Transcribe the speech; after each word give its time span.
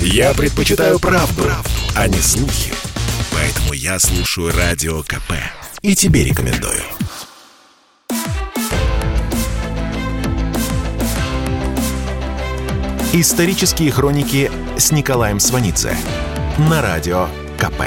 Я 0.00 0.34
предпочитаю 0.34 0.98
правду, 0.98 1.42
правду, 1.42 1.70
а 1.94 2.08
не 2.08 2.18
слухи. 2.18 2.72
Поэтому 3.32 3.72
я 3.72 3.98
слушаю 3.98 4.52
Радио 4.56 5.02
КП. 5.02 5.32
И 5.82 5.94
тебе 5.94 6.24
рекомендую. 6.24 6.82
Исторические 13.12 13.90
хроники 13.90 14.50
с 14.76 14.92
Николаем 14.92 15.40
Сванидзе 15.40 15.96
на 16.58 16.82
Радио 16.82 17.28
КП. 17.58 17.82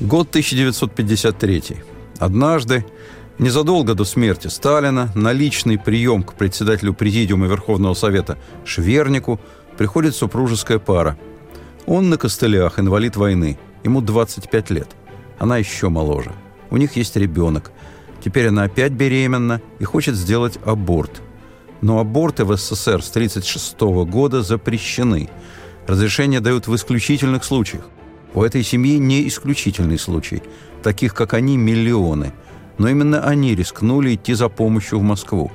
Год 0.00 0.30
1953. 0.30 1.62
Однажды, 2.18 2.86
незадолго 3.40 3.94
до 3.94 4.04
смерти 4.04 4.48
Сталина, 4.48 5.10
на 5.14 5.32
личный 5.32 5.78
прием 5.78 6.22
к 6.22 6.34
председателю 6.34 6.92
Президиума 6.92 7.46
Верховного 7.46 7.94
Совета 7.94 8.38
Швернику 8.64 9.40
приходит 9.78 10.14
супружеская 10.14 10.78
пара. 10.78 11.18
Он 11.86 12.10
на 12.10 12.18
костылях, 12.18 12.78
инвалид 12.78 13.16
войны. 13.16 13.58
Ему 13.82 14.02
25 14.02 14.70
лет. 14.70 14.88
Она 15.38 15.56
еще 15.56 15.88
моложе. 15.88 16.32
У 16.70 16.76
них 16.76 16.96
есть 16.96 17.16
ребенок. 17.16 17.72
Теперь 18.22 18.48
она 18.48 18.64
опять 18.64 18.92
беременна 18.92 19.62
и 19.78 19.84
хочет 19.84 20.14
сделать 20.16 20.58
аборт. 20.64 21.22
Но 21.80 21.98
аборты 21.98 22.44
в 22.44 22.54
СССР 22.54 23.02
с 23.02 23.08
1936 23.08 23.80
года 24.06 24.42
запрещены. 24.42 25.30
Разрешение 25.86 26.40
дают 26.40 26.68
в 26.68 26.74
исключительных 26.74 27.44
случаях. 27.44 27.88
У 28.34 28.42
этой 28.42 28.62
семьи 28.62 28.98
не 28.98 29.26
исключительный 29.26 29.98
случай. 29.98 30.42
Таких, 30.82 31.14
как 31.14 31.32
они, 31.32 31.56
миллионы. 31.56 32.34
Но 32.80 32.88
именно 32.88 33.20
они 33.20 33.54
рискнули 33.54 34.14
идти 34.14 34.32
за 34.32 34.48
помощью 34.48 35.00
в 35.00 35.02
Москву. 35.02 35.52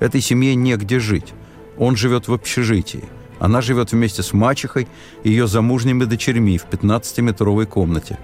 Этой 0.00 0.20
семье 0.20 0.56
негде 0.56 0.98
жить. 0.98 1.32
Он 1.78 1.94
живет 1.94 2.26
в 2.26 2.32
общежитии. 2.32 3.04
Она 3.38 3.60
живет 3.60 3.92
вместе 3.92 4.24
с 4.24 4.32
мачехой 4.32 4.88
и 5.22 5.30
ее 5.30 5.46
замужними 5.46 6.02
дочерьми 6.02 6.58
в 6.58 6.66
15-метровой 6.66 7.66
комнате. 7.66 8.18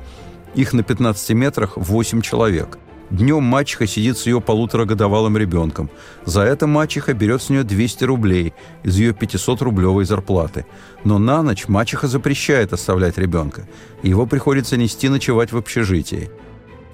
Их 0.56 0.72
на 0.72 0.82
15 0.82 1.30
метрах 1.30 1.76
8 1.76 2.22
человек. 2.22 2.78
Днем 3.10 3.44
мачеха 3.44 3.86
сидит 3.86 4.18
с 4.18 4.26
ее 4.26 4.40
полуторагодовалым 4.40 5.36
ребенком. 5.36 5.88
За 6.24 6.42
это 6.42 6.66
мачеха 6.66 7.14
берет 7.14 7.42
с 7.42 7.50
нее 7.50 7.62
200 7.62 8.02
рублей 8.02 8.52
из 8.82 8.98
ее 8.98 9.12
500-рублевой 9.12 10.04
зарплаты. 10.06 10.66
Но 11.04 11.20
на 11.20 11.44
ночь 11.44 11.68
мачеха 11.68 12.08
запрещает 12.08 12.72
оставлять 12.72 13.16
ребенка. 13.16 13.68
Его 14.02 14.26
приходится 14.26 14.76
нести 14.76 15.08
ночевать 15.08 15.52
в 15.52 15.56
общежитии. 15.56 16.30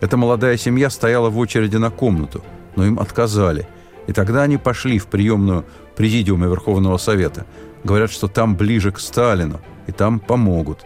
Эта 0.00 0.16
молодая 0.16 0.56
семья 0.56 0.90
стояла 0.90 1.30
в 1.30 1.38
очереди 1.38 1.76
на 1.76 1.90
комнату, 1.90 2.42
но 2.76 2.84
им 2.84 3.00
отказали. 3.00 3.66
И 4.06 4.12
тогда 4.12 4.42
они 4.42 4.56
пошли 4.56 4.98
в 4.98 5.06
приемную 5.06 5.64
Президиума 5.96 6.46
Верховного 6.46 6.98
Совета. 6.98 7.46
Говорят, 7.82 8.10
что 8.10 8.28
там 8.28 8.56
ближе 8.56 8.92
к 8.92 8.98
Сталину, 8.98 9.60
и 9.86 9.92
там 9.92 10.20
помогут. 10.20 10.84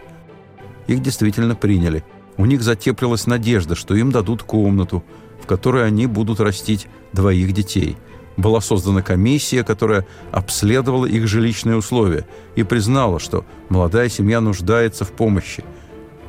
Их 0.87 1.01
действительно 1.01 1.55
приняли. 1.55 2.03
У 2.37 2.45
них 2.45 2.61
затеплилась 2.61 3.27
надежда, 3.27 3.75
что 3.75 3.95
им 3.95 4.11
дадут 4.11 4.43
комнату, 4.43 5.03
в 5.41 5.45
которой 5.45 5.85
они 5.85 6.07
будут 6.07 6.39
растить 6.39 6.87
двоих 7.11 7.51
детей. 7.51 7.97
Была 8.37 8.61
создана 8.61 9.01
комиссия, 9.01 9.63
которая 9.63 10.07
обследовала 10.31 11.05
их 11.05 11.27
жилищные 11.27 11.75
условия 11.75 12.25
и 12.55 12.63
признала, 12.63 13.19
что 13.19 13.45
молодая 13.69 14.07
семья 14.07 14.39
нуждается 14.39 15.03
в 15.03 15.11
помощи. 15.11 15.63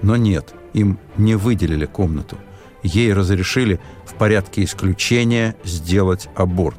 Но 0.02 0.16
нет, 0.16 0.52
им 0.72 0.98
не 1.16 1.36
выделили 1.36 1.86
комнату. 1.86 2.36
Ей 2.82 3.12
разрешили 3.12 3.80
в 4.04 4.14
порядке 4.14 4.64
исключения 4.64 5.56
сделать 5.64 6.28
аборт. 6.34 6.78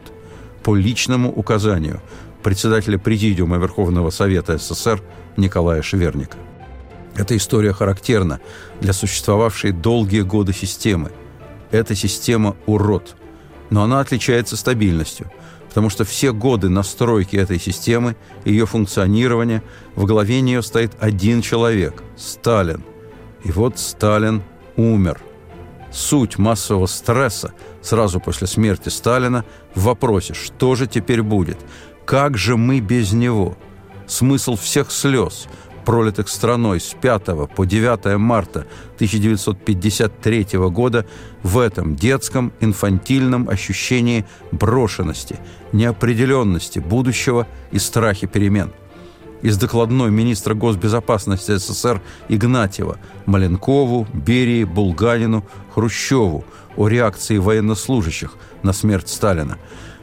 По 0.63 0.75
личному 0.75 1.31
указанию 1.31 2.01
председателя 2.43 2.97
Президиума 2.97 3.57
Верховного 3.57 4.09
Совета 4.09 4.57
СССР 4.57 5.01
Николая 5.37 5.81
Шверника. 5.81 6.37
Эта 7.15 7.37
история 7.37 7.73
характерна 7.73 8.39
для 8.81 8.93
существовавшей 8.93 9.71
долгие 9.71 10.21
годы 10.21 10.53
системы– 10.53 11.11
эта 11.73 11.95
система– 11.95 12.55
урод. 12.67 13.15
Но 13.71 13.81
она 13.81 13.99
отличается 13.99 14.55
стабильностью, 14.55 15.31
потому 15.67 15.89
что 15.89 16.05
все 16.05 16.31
годы 16.31 16.69
настройки 16.69 17.35
этой 17.35 17.59
системы, 17.59 18.15
ее 18.45 18.67
функционирования, 18.67 19.63
в 19.95 20.05
главе 20.05 20.41
нее 20.41 20.61
стоит 20.61 20.91
один 20.99 21.41
человек– 21.41 22.03
Сталин. 22.15 22.83
И 23.43 23.51
вот 23.51 23.79
Сталин 23.79 24.43
умер. 24.75 25.19
Суть 25.93 26.37
массового 26.37 26.87
стресса 26.87 27.53
сразу 27.81 28.19
после 28.19 28.47
смерти 28.47 28.89
Сталина 28.89 29.45
в 29.75 29.83
вопросе, 29.83 30.33
что 30.33 30.75
же 30.75 30.87
теперь 30.87 31.21
будет, 31.21 31.59
как 32.05 32.37
же 32.37 32.57
мы 32.57 32.79
без 32.79 33.13
него? 33.13 33.55
Смысл 34.07 34.55
всех 34.55 34.91
слез– 34.91 35.47
пролитых 35.83 36.29
страной 36.29 36.79
с 36.79 36.95
5 36.99 37.49
по 37.55 37.65
9 37.65 38.17
марта 38.17 38.65
1953 38.95 40.47
года 40.69 41.05
в 41.43 41.59
этом 41.59 41.95
детском 41.95 42.53
инфантильном 42.59 43.49
ощущении 43.49 44.25
брошенности, 44.51 45.37
неопределенности 45.71 46.79
будущего 46.79 47.47
и 47.71 47.79
страхе 47.79 48.27
перемен. 48.27 48.71
Из 49.43 49.57
докладной 49.57 50.09
министра 50.09 50.55
госбезопасности 50.55 51.55
СССР 51.55 52.01
Игнатьева 52.29 52.97
Маленкову, 53.27 54.07
Берии, 54.11 54.63
Булганину, 54.63 55.45
Хрущеву 55.75 56.43
о 56.75 56.87
реакции 56.87 57.37
военнослужащих 57.37 58.33
на 58.63 58.73
смерть 58.73 59.09
Сталина. 59.09 59.59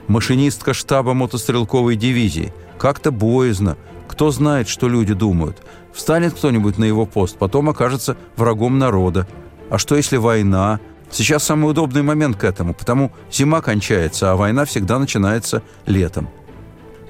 Машинистка 0.07 0.75
штаба 0.75 1.15
мотострелковой 1.15 1.97
дивизии. 1.97 2.53
Как-то 2.79 3.11
боязно– 3.11 3.77
кто 4.11 4.33
знает, 4.33 4.69
что 4.69 4.89
люди 4.89 5.15
думают? 5.15 5.63
Встанет 5.95 6.35
кто-нибудь 6.35 6.79
на 6.79 6.85
его 6.85 7.07
пост, 7.07 7.39
потом 7.39 7.71
окажется 7.71 8.17
врагом 8.37 8.77
народа. 8.79 9.27
А 9.71 9.79
что 9.79 9.97
если 9.97 10.17
война? 10.17 10.81
Сейчас 11.11 11.45
самый 11.45 11.71
удобный 11.71 12.03
момент 12.03 12.37
к 12.37 12.45
этому, 12.45 12.75
потому 12.75 13.13
зима 13.33 13.63
кончается, 13.63 14.33
а 14.33 14.37
война 14.37 14.65
всегда 14.65 14.99
начинается 14.99 15.63
летом. 15.87 16.29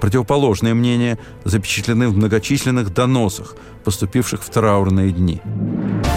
Противоположные 0.00 0.74
мнения 0.74 1.18
запечатлены 1.44 2.08
в 2.08 2.16
многочисленных 2.16 2.92
доносах, 2.92 3.56
поступивших 3.84 4.42
в 4.42 4.50
траурные 4.50 5.12
дни. 5.12 5.40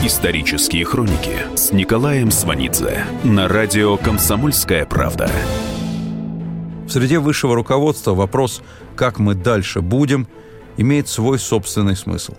Исторические 0.03 0.85
хроники 0.85 1.37
с 1.55 1.71
Николаем 1.71 2.31
Сванидзе 2.31 3.05
на 3.23 3.47
радио 3.47 3.97
«Комсомольская 3.97 4.85
правда». 4.85 5.29
В 6.87 6.89
среде 6.89 7.19
высшего 7.19 7.55
руководства 7.55 8.13
вопрос 8.13 8.61
«как 8.95 9.19
мы 9.19 9.35
дальше 9.35 9.81
будем»– 9.81 10.27
имеет 10.77 11.07
свой 11.07 11.39
собственный 11.39 11.95
смысл. 11.95 12.33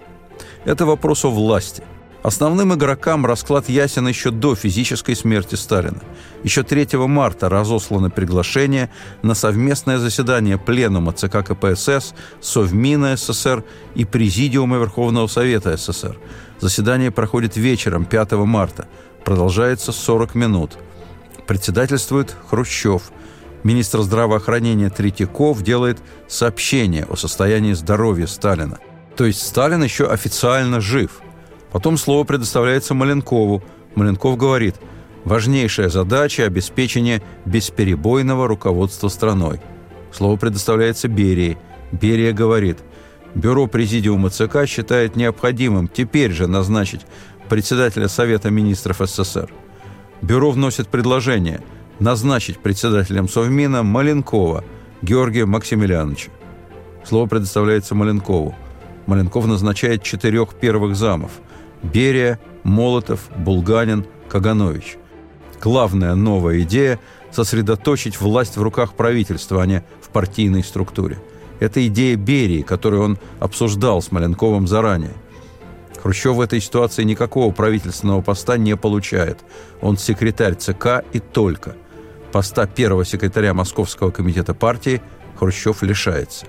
Это 0.65 0.87
вопрос 0.87 1.25
о 1.25 1.31
власти. 1.31 1.83
Основным 2.25 2.73
игрокам 2.73 3.27
расклад 3.27 3.69
ясен 3.69 4.09
еще 4.09 4.31
до 4.31 4.55
физической 4.55 5.15
смерти 5.15 5.57
Сталина. 5.57 6.01
Еще 6.43 6.63
3 6.63 6.97
марта 7.07 7.51
разослано 7.51 8.09
приглашение 8.09 8.89
на 9.21 9.35
совместное 9.35 9.99
заседание 9.99 10.57
Пленума 10.57 11.13
ЦК 11.13 11.45
КПСС, 11.47 12.15
Совмина 12.41 13.15
СССР 13.19 13.63
и 13.95 14.07
Президиума 14.07 14.79
Верховного 14.79 15.27
Совета 15.27 15.77
СССР. 15.77 16.19
Заседание 16.61 17.11
проходит 17.11 17.59
вечером 17.59 18.07
5 18.07 18.33
марта. 18.33 18.89
Продолжается 19.23 19.93
40 19.93 20.35
минут. 20.35 20.79
Председательствует 21.47 22.35
Хрущев– 22.49 23.03
Министр 23.65 24.03
здравоохранения 24.03 24.91
Третьяков 24.91 25.63
делает 25.63 25.99
сообщение 26.29 27.07
о 27.09 27.17
состоянии 27.17 27.73
здоровья 27.73 28.27
Сталина. 28.27 28.79
То 29.17 29.25
есть 29.25 29.41
Сталин 29.41 29.83
еще 29.83 30.07
официально 30.07 30.83
жив. 30.83 31.23
Потом 31.75 31.97
слово 31.97 32.23
предоставляется 32.23 32.95
Маленкову. 32.95 33.61
Маленков 33.97 34.37
говорит, 34.37 34.77
важнейшая 35.25 35.89
задача– 35.89 36.45
обеспечение 36.47 37.21
бесперебойного 37.47 38.47
руководства 38.47 39.09
страной. 39.09 39.61
Слово 40.13 40.37
предоставляется 40.37 41.09
Берии. 41.09 41.59
Берия 41.91 42.33
говорит, 42.33 42.79
Бюро 43.35 43.67
Президиума 43.67 44.31
ЦК 44.31 44.69
считает 44.69 45.17
необходимым 45.17 45.89
теперь 45.89 46.31
же 46.31 46.47
назначить 46.47 47.01
председателя 47.49 48.07
Совета 48.07 48.51
министров 48.51 49.01
СССР. 49.01 49.53
Бюро 50.23 50.53
вносит 50.53 50.87
предложение– 50.87 51.61
назначить 51.99 52.61
председателем 52.61 53.29
Совмина 53.29 53.83
Маленкова 53.83 54.63
Георгия 55.03 55.45
Максимилиановича. 55.45 56.31
Слово 57.05 57.27
предоставляется 57.27 57.97
Маленкову. 57.97 58.55
Маленков 59.07 59.47
назначает 59.47 60.05
четырех 60.05 60.55
первых 60.55 60.95
замов– 60.95 61.33
Берия, 61.93 62.39
Молотов, 62.63 63.29
Булганин, 63.37 64.07
Каганович. 64.29 64.97
Главная 65.63 66.15
новая 66.15 66.61
идея– 66.63 66.99
сосредоточить 67.31 68.21
власть 68.21 68.57
в 68.57 68.63
руках 68.63 68.95
правительства, 68.95 69.63
а 69.63 69.67
не 69.67 69.85
в 70.01 70.09
партийной 70.11 70.63
структуре. 70.63 71.19
Это 71.61 71.87
идея 71.87 72.17
Берии, 72.17 72.63
которую 72.63 73.03
он 73.03 73.19
обсуждал 73.41 74.03
с 74.03 74.13
Маленковым 74.13 74.67
заранее. 74.67 75.15
Хрущев 76.03 76.35
в 76.35 76.41
этой 76.41 76.61
ситуации 76.61 77.03
никакого 77.03 77.53
правительственного 77.53 78.21
поста 78.21 78.57
не 78.57 78.77
получает. 78.77 79.39
Он 79.81 79.97
секретарь 79.97 80.55
ЦК 80.55 81.05
и 81.13 81.21
только– 81.21 81.77
поста 82.35 82.67
первого 82.67 83.05
секретаря 83.05 83.55
Московского 83.55 84.11
комитета 84.11 84.55
партии 84.55 85.01
Хрущев 85.39 85.85
лишается. 85.85 86.47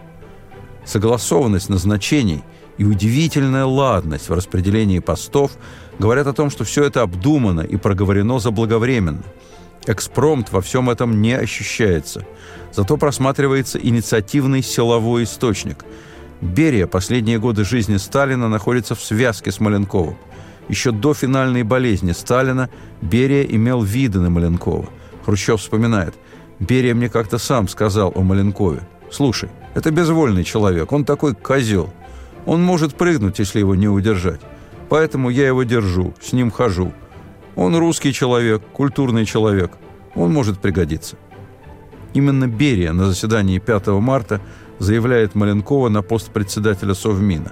согласованность 0.84 1.70
назначений 1.70 2.44
и 2.77 2.83
удивительная 2.83 3.66
ладность 3.66 4.30
в 4.30 4.33
распределении 4.33 5.00
постов 5.00 5.51
говорят 6.00 6.27
о 6.27 6.33
том, 6.33 6.50
что 6.50 6.63
все 6.63 6.83
это 6.83 7.01
обдумано 7.01 7.62
и 7.62 7.77
проговорено 7.77 8.39
заблаговременно. 8.39 9.24
Экспромт 9.88 10.51
во 10.51 10.62
всем 10.62 10.89
этом 10.89 11.22
не 11.22 11.33
ощущается. 11.33 12.25
Зато 12.72 12.98
просматривается 12.98 13.80
инициативный 13.80 14.62
силовой 14.62 15.24
источник. 15.24 15.86
Берия 16.42 16.88
последние 16.88 17.39
годы 17.39 17.63
жизни 17.63 17.98
Сталина 17.98 18.50
находится 18.50 18.95
в 18.95 19.01
связке 19.01 19.51
с 19.51 19.60
Маленковым. 19.60 20.18
Еще 20.68 20.92
до 20.92 21.13
финальной 21.13 21.63
болезни 21.63 22.12
Сталина 22.12 22.69
Берия 23.01 23.44
имел 23.44 23.81
виды 23.81 24.19
на 24.19 24.30
Маленкова. 24.30 24.89
Хрущев 25.25 25.62
вспоминает. 25.62 26.16
«Берия 26.60 26.95
мне 26.95 27.10
как-то 27.10 27.38
сам 27.38 27.68
сказал 27.68 28.12
о 28.16 28.22
Маленкове. 28.22 28.81
Слушай, 29.12 29.50
это 29.75 29.92
безвольный 29.92 30.44
человек, 30.44 30.92
он 30.92 31.06
такой 31.06 31.36
козел. 31.36 31.94
Он 32.45 32.63
может 32.63 32.95
прыгнуть, 32.95 33.39
если 33.39 33.59
его 33.59 33.75
не 33.75 33.88
удержать. 33.88 34.42
Поэтому 34.89 35.30
я 35.30 35.47
его 35.47 35.63
держу, 35.63 36.13
с 36.21 36.33
ним 36.33 36.51
хожу. 36.51 36.94
Он 37.56 37.75
русский 37.75 38.13
человек, 38.13 38.62
культурный 38.74 39.25
человек. 39.25 39.71
Он 40.15 40.31
может 40.31 40.59
пригодиться». 40.59 41.18
Именно 42.13 42.47
Берия 42.47 42.94
на 42.94 43.07
заседании 43.07 43.59
5 43.59 43.88
марта 43.88 44.39
заявляет 44.80 45.36
Маленкова 45.36 45.89
на 45.89 46.01
пост 46.01 46.31
председателя 46.31 46.94
Совмина. 46.94 47.51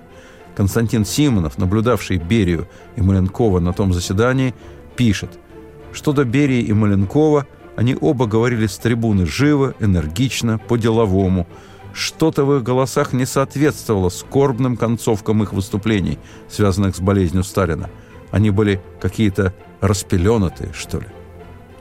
Константин 0.55 1.03
Симонов, 1.03 1.57
наблюдавший 1.57 2.17
Берию 2.17 2.67
и 2.95 3.01
Маленкова 3.01 3.59
на 3.59 3.73
том 3.73 3.91
заседании, 3.91 4.53
пишет, 4.95 5.31
что 5.91 6.13
до 6.13 6.23
Берии 6.23 6.61
и 6.61 6.71
Маленкова 6.71 7.45
они 7.75 7.97
оба 7.99 8.25
говорили 8.25 8.67
с 8.67 8.77
трибуны 8.77 9.25
живо, 9.25 9.73
энергично, 9.79 10.59
по-деловому. 10.59 11.47
Что-то 11.93 12.43
в 12.43 12.55
их 12.57 12.63
голосах 12.63 13.13
не 13.13 13.25
соответствовало 13.25 14.09
скорбным 14.09 14.77
концовкам 14.77 15.43
их 15.43 15.53
выступлений, 15.53 16.17
связанных 16.49 16.95
с 16.95 16.99
болезнью 16.99 17.43
Сталина. 17.43 17.89
Они 18.31 18.49
были 18.49 18.81
какие-то 18.99 19.53
распеленатые, 19.79 20.73
что 20.73 20.99
ли. 20.99 21.07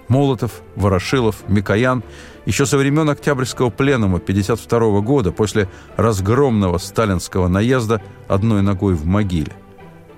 Молотов, 0.09 0.61
Ворошилов, 0.77 1.37
Микоян 1.49 2.03
еще 2.45 2.67
со 2.67 2.77
времен 2.77 3.09
Октябрьского 3.09 3.71
пленума 3.71 4.19
1952 4.19 5.01
года, 5.01 5.33
после 5.33 5.69
разгромного 5.97 6.77
сталинского 6.77 7.49
наезда, 7.49 8.03
одной 8.29 8.61
ногой 8.61 8.95
в 8.95 9.07
могиле. 9.07 9.53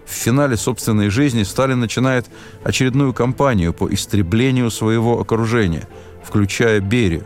В 0.04 0.10
финале 0.10 0.56
собственной 0.56 1.10
жизни 1.10 1.44
Сталин 1.44 1.80
начинает 1.80 2.26
очередную 2.64 3.12
кампанию 3.12 3.72
по 3.72 3.92
истреблению 3.92 4.70
своего 4.70 5.20
окружения, 5.20 5.88
включая 6.22 6.80
Берию. 6.80 7.24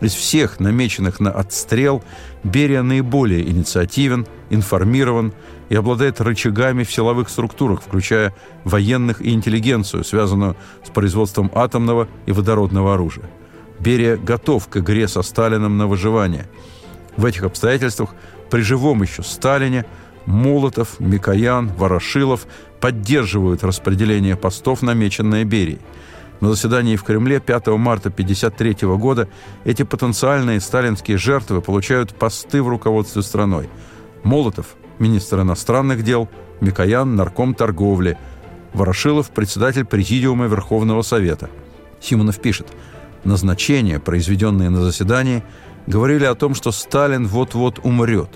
Из 0.00 0.12
всех 0.12 0.60
намеченных 0.60 1.20
на 1.20 1.30
отстрел 1.30 2.02
Берия 2.44 2.82
наиболее 2.82 3.48
инициативен, 3.48 4.26
информирован 4.50 5.32
и 5.70 5.74
обладает 5.74 6.20
рычагами 6.20 6.84
в 6.84 6.92
силовых 6.92 7.30
структурах, 7.30 7.80
включая 7.80 8.34
военных 8.64 9.22
и 9.22 9.30
интеллигенцию, 9.30 10.04
связанную 10.04 10.56
с 10.84 10.90
производством 10.90 11.50
атомного 11.54 12.08
и 12.26 12.32
водородного 12.32 12.94
оружия. 12.94 13.24
Берия 13.78 14.16
готов 14.16 14.68
к 14.68 14.76
игре 14.76 15.08
со 15.08 15.22
Сталином 15.22 15.78
на 15.78 15.86
выживание. 15.86 16.46
В 17.16 17.24
этих 17.24 17.44
обстоятельствах 17.44 18.14
при 18.50 18.60
живом 18.60 19.02
еще 19.02 19.22
Сталине 19.22 19.86
Молотов, 20.26 21.00
Микоян, 21.00 21.68
Ворошилов 21.68 22.46
поддерживают 22.80 23.64
распределение 23.64 24.36
постов, 24.36 24.82
намеченное 24.82 25.44
Берией– 25.44 25.80
на 26.40 26.50
заседании 26.50 26.96
в 26.96 27.02
Кремле 27.02 27.40
5 27.40 27.68
марта 27.68 28.08
1953 28.08 28.88
года 28.96 29.28
эти 29.64 29.82
потенциальные 29.82 30.60
сталинские 30.60 31.18
жертвы 31.18 31.60
получают 31.60 32.14
посты 32.14 32.62
в 32.62 32.68
руководстве 32.68 33.22
страной. 33.22 33.68
Молотов– 34.22 34.76
министр 34.98 35.40
иностранных 35.40 36.02
дел, 36.02 36.28
Микоян– 36.60 37.14
нарком 37.16 37.54
торговли, 37.54 38.18
Ворошилов– 38.74 39.30
председатель 39.34 39.84
Президиума 39.84 40.46
Верховного 40.46 41.02
Совета. 41.02 41.48
Симонов 42.00 42.40
пишет, 42.40 42.68
назначения, 43.24 43.98
произведенные 43.98 44.68
на 44.68 44.82
заседании, 44.82 45.42
говорили 45.86 46.24
о 46.24 46.34
том, 46.34 46.54
что 46.54 46.70
Сталин 46.70 47.26
вот-вот 47.26 47.80
умрет. 47.82 48.30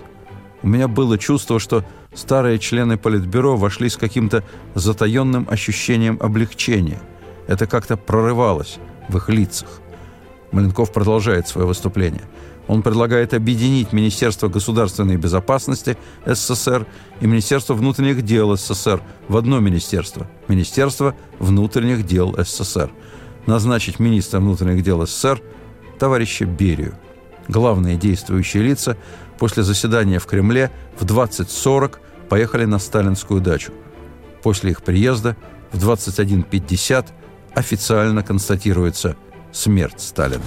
У 0.63 0.69
меня 0.69 0.89
было 0.89 1.19
чувство, 1.19 1.59
что 1.59 1.85
старые 2.15 2.59
члены 2.59 2.97
Политбюро 2.97 3.57
вошли 3.57 3.89
с 3.89 3.97
каким-то 3.97 4.43
затаенным 4.75 5.47
ощущением 5.51 6.19
облегчения– 6.21 6.99
это 7.51 7.67
как-то 7.67 7.97
прорывалось 7.97 8.79
в 9.09 9.17
их 9.17 9.29
лицах. 9.29 9.69
Маленков 10.53 10.93
продолжает 10.93 11.49
свое 11.49 11.67
выступление. 11.67 12.23
Он 12.69 12.83
предлагает 12.83 13.35
объединить 13.35 13.93
Министерство 13.93 14.47
государственной 14.47 15.17
безопасности 15.17 15.99
СССР 16.25 16.87
и 17.21 17.27
Министерство 17.27 17.75
внутренних 17.75 18.23
дел 18.23 18.57
СССР 18.57 19.03
в 19.27 19.37
одно 19.37 19.59
министерство– 19.59 20.29
Министерство 20.49 21.17
внутренних 21.41 22.07
дел 22.07 22.37
СССР. 22.39 22.93
Назначить 23.47 23.99
министра 23.99 24.39
внутренних 24.39 24.85
дел 24.85 25.05
СССР 25.05 25.43
товарища 25.99 26.45
Берию. 26.45 26.95
Главные 27.49 27.97
действующие 27.97 28.63
лица 28.63 28.97
после 29.41 29.65
заседания 29.65 30.21
в 30.21 30.27
Кремле 30.27 30.71
в 30.97 31.05
20.40 31.05 31.97
поехали 32.29 32.65
на 32.65 32.79
сталинскую 32.79 33.41
дачу. 33.41 33.73
После 34.45 34.71
их 34.71 34.83
приезда 34.83 35.37
в 35.73 35.85
21.50 35.85 37.07
официально 37.55 38.23
констатируется 38.23 39.17
смерть 39.53 40.01
Сталина. 40.01 40.43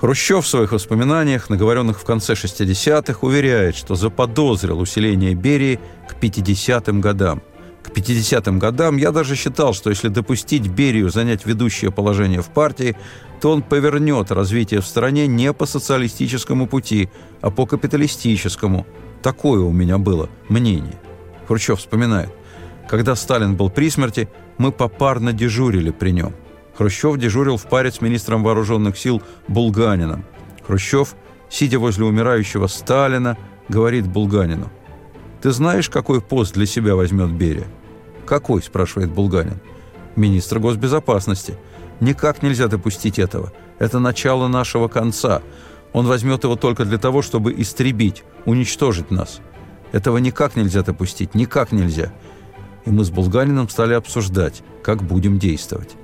Хрущев 0.00 0.44
в 0.44 0.48
своих 0.48 0.72
воспоминаниях, 0.72 1.48
наговоренных 1.48 1.98
в 1.98 2.04
конце 2.04 2.34
60-х, 2.34 3.18
уверяет, 3.22 3.74
что 3.74 3.94
заподозрил 3.94 4.80
усиление 4.80 5.34
Берии 5.34 5.80
к 6.08 6.22
50-м 6.22 7.00
годам. 7.00 7.42
К 7.82 7.88
50-м 7.88 8.58
годам 8.58 8.96
я 8.96 9.12
даже 9.12 9.34
считал, 9.34 9.72
что 9.72 9.90
если 9.90 10.08
допустить 10.08 10.68
Берию 10.68 11.10
занять 11.10 11.46
ведущее 11.46 11.90
положение 11.90 12.42
в 12.42 12.48
партии, 12.48 12.96
то 13.40 13.50
он 13.50 13.62
повернет 13.62 14.30
развитие 14.30 14.80
в 14.80 14.86
стране 14.86 15.26
не 15.26 15.52
по 15.52 15.66
социалистическому 15.66 16.66
пути, 16.66 17.10
а 17.40 17.50
по 17.50 17.66
капиталистическому. 17.66 18.86
Такое 19.22 19.60
у 19.60 19.72
меня 19.72 19.98
было 19.98 20.28
мнение. 20.48 20.98
Хрущев 21.46 21.78
вспоминает. 21.78 22.30
Когда 22.88 23.14
Сталин 23.14 23.56
был 23.56 23.70
при 23.70 23.90
смерти, 23.90 24.28
мы 24.58 24.70
попарно 24.72 25.32
дежурили 25.32 25.90
при 25.90 26.10
нем. 26.10 26.34
Хрущев 26.76 27.16
дежурил 27.18 27.56
в 27.56 27.66
паре 27.66 27.90
с 27.90 28.00
министром 28.00 28.42
вооруженных 28.42 28.98
сил 28.98 29.22
Булганином. 29.48 30.24
Хрущев, 30.66 31.14
сидя 31.48 31.78
возле 31.78 32.04
умирающего 32.04 32.66
Сталина, 32.66 33.36
говорит 33.68 34.06
Булганину. 34.06 34.70
«Ты 35.40 35.50
знаешь, 35.50 35.88
какой 35.88 36.20
пост 36.20 36.54
для 36.54 36.66
себя 36.66 36.96
возьмет 36.96 37.30
Берия?» 37.32 37.66
«Какой?»– 38.26 38.62
спрашивает 38.62 39.10
Булганин. 39.10 39.60
«Министр 40.16 40.58
госбезопасности. 40.58 41.56
Никак 42.00 42.42
нельзя 42.42 42.66
допустить 42.66 43.18
этого. 43.18 43.52
Это 43.78 43.98
начало 43.98 44.48
нашего 44.48 44.88
конца. 44.88 45.42
Он 45.92 46.06
возьмет 46.06 46.44
его 46.44 46.56
только 46.56 46.84
для 46.84 46.98
того, 46.98 47.22
чтобы 47.22 47.52
истребить, 47.56 48.24
уничтожить 48.46 49.10
нас. 49.10 49.40
Этого 49.92 50.18
никак 50.18 50.56
нельзя 50.56 50.82
допустить, 50.82 51.34
никак 51.34 51.70
нельзя 51.72 52.12
и 52.84 52.90
мы 52.90 53.04
с 53.04 53.10
Булганином 53.10 53.68
стали 53.68 53.94
обсуждать, 53.94 54.62
как 54.82 55.02
будем 55.02 55.38
действовать. 55.38 55.96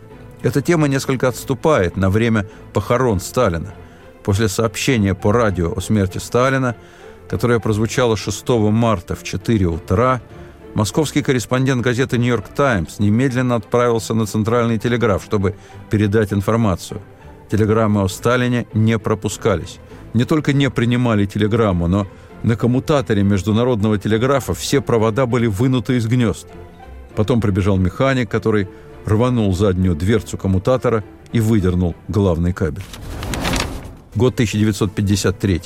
Эта 0.43 0.63
тема 0.63 0.89
несколько 0.89 1.29
отступает 1.29 1.97
на 1.97 2.09
время 2.11 2.47
похорон 2.73 3.21
Сталина. 3.21 3.75
После 4.25 4.49
сообщения 4.49 5.15
по 5.15 5.33
радио 5.33 5.73
о 5.75 5.81
смерти 5.81 6.19
Сталина, 6.19 6.77
которое 7.29 7.59
прозвучало 7.59 8.17
6 8.17 8.49
марта 8.49 9.15
в 9.15 9.23
4 9.23 9.67
утра, 9.67 10.23
московский 10.75 11.23
корреспондент 11.23 11.83
газеты 11.83 12.17
«Нью-Йорк 12.17 12.49
Таймс» 12.49 12.99
немедленно 12.99 13.57
отправился 13.57 14.15
на 14.15 14.27
центральный 14.27 14.79
телеграф, 14.79 15.25
чтобы 15.25 15.57
передать 15.91 16.33
информацию. 16.33 17.03
Телеграммы 17.51 18.03
о 18.03 18.09
Сталине 18.09 18.67
не 18.73 18.99
пропускались. 18.99 19.79
Не 20.15 20.25
только 20.25 20.53
не 20.53 20.71
принимали 20.71 21.27
телеграмму, 21.27 21.87
но 21.87 22.07
на 22.43 22.57
коммутаторе 22.57 23.23
международного 23.23 23.99
телеграфа 23.99 24.55
все 24.55 24.81
провода 24.81 25.27
были 25.27 25.47
вынуты 25.47 25.97
из 25.97 26.07
гнезд– 26.07 26.47
Потом 27.17 27.41
прибежал 27.41 27.77
механик, 27.77 28.31
который 28.31 28.69
рванул 29.05 29.55
заднюю 29.55 29.95
дверцу 29.95 30.39
коммутатора 30.39 31.05
и 31.33 31.41
выдернул 31.41 31.95
главный 32.09 32.53
кабель. 32.53 32.85
Год 34.15 34.35
1953. 34.35 35.63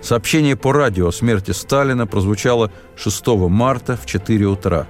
Сообщение 0.00 0.56
по 0.56 0.72
радио 0.72 1.08
о 1.08 1.12
смерти 1.12 1.50
Сталина 1.50 2.06
прозвучало 2.06 2.70
6 2.96 3.26
марта 3.48 3.96
в 3.96 4.06
4 4.06 4.46
утра. 4.46 4.86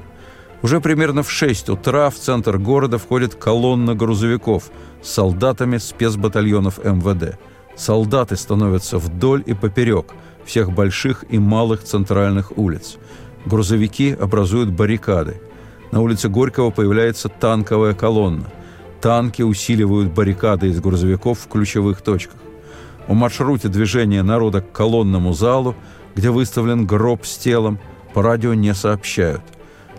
Уже 0.63 0.81
примерно 0.81 1.23
в 1.23 1.31
6 1.31 1.69
утра 1.71 2.11
в 2.11 2.17
центр 2.17 2.59
города 2.59 2.99
входит 2.99 3.35
колонна 3.35 3.95
грузовиков 3.95 4.71
с 5.03 5.11
солдатами 5.11 5.79
спецбатальонов 5.79 6.79
МВД. 6.85 7.39
Солдаты 7.77 8.37
становятся 8.37 8.99
вдоль 8.99 9.43
и 9.47 9.55
поперек 9.55 10.13
всех 10.45 10.73
больших 10.73 11.25
и 11.29 11.39
малых 11.39 11.85
центральных 11.85 12.59
улиц. 12.59 12.97
Грузовики 13.47 14.17
образуют 14.19 14.71
баррикады. 14.71 15.41
На 15.91 16.01
улице 16.01 16.29
Горького 16.29 16.71
появляется 16.71 17.29
танковая 17.29 17.95
колонна. 17.95 18.47
Танки 19.01 19.43
усиливают 19.43 20.13
баррикады 20.13 20.69
из 20.69 20.81
грузовиков 20.81 21.39
в 21.39 21.49
ключевых 21.49 22.03
точках. 22.03 22.37
О 23.07 23.15
маршруте 23.15 23.69
движения 23.69 24.23
народа 24.23 24.61
к 24.61 24.73
колонному 24.73 25.33
залу, 25.33 25.75
где 26.15 26.31
выставлен 26.31 26.87
гроб 26.87 27.25
с 27.25 27.39
телом, 27.39 27.79
по 28.13 28.23
радио 28.23 28.55
не 28.55 28.75
сообщают. 28.75 29.43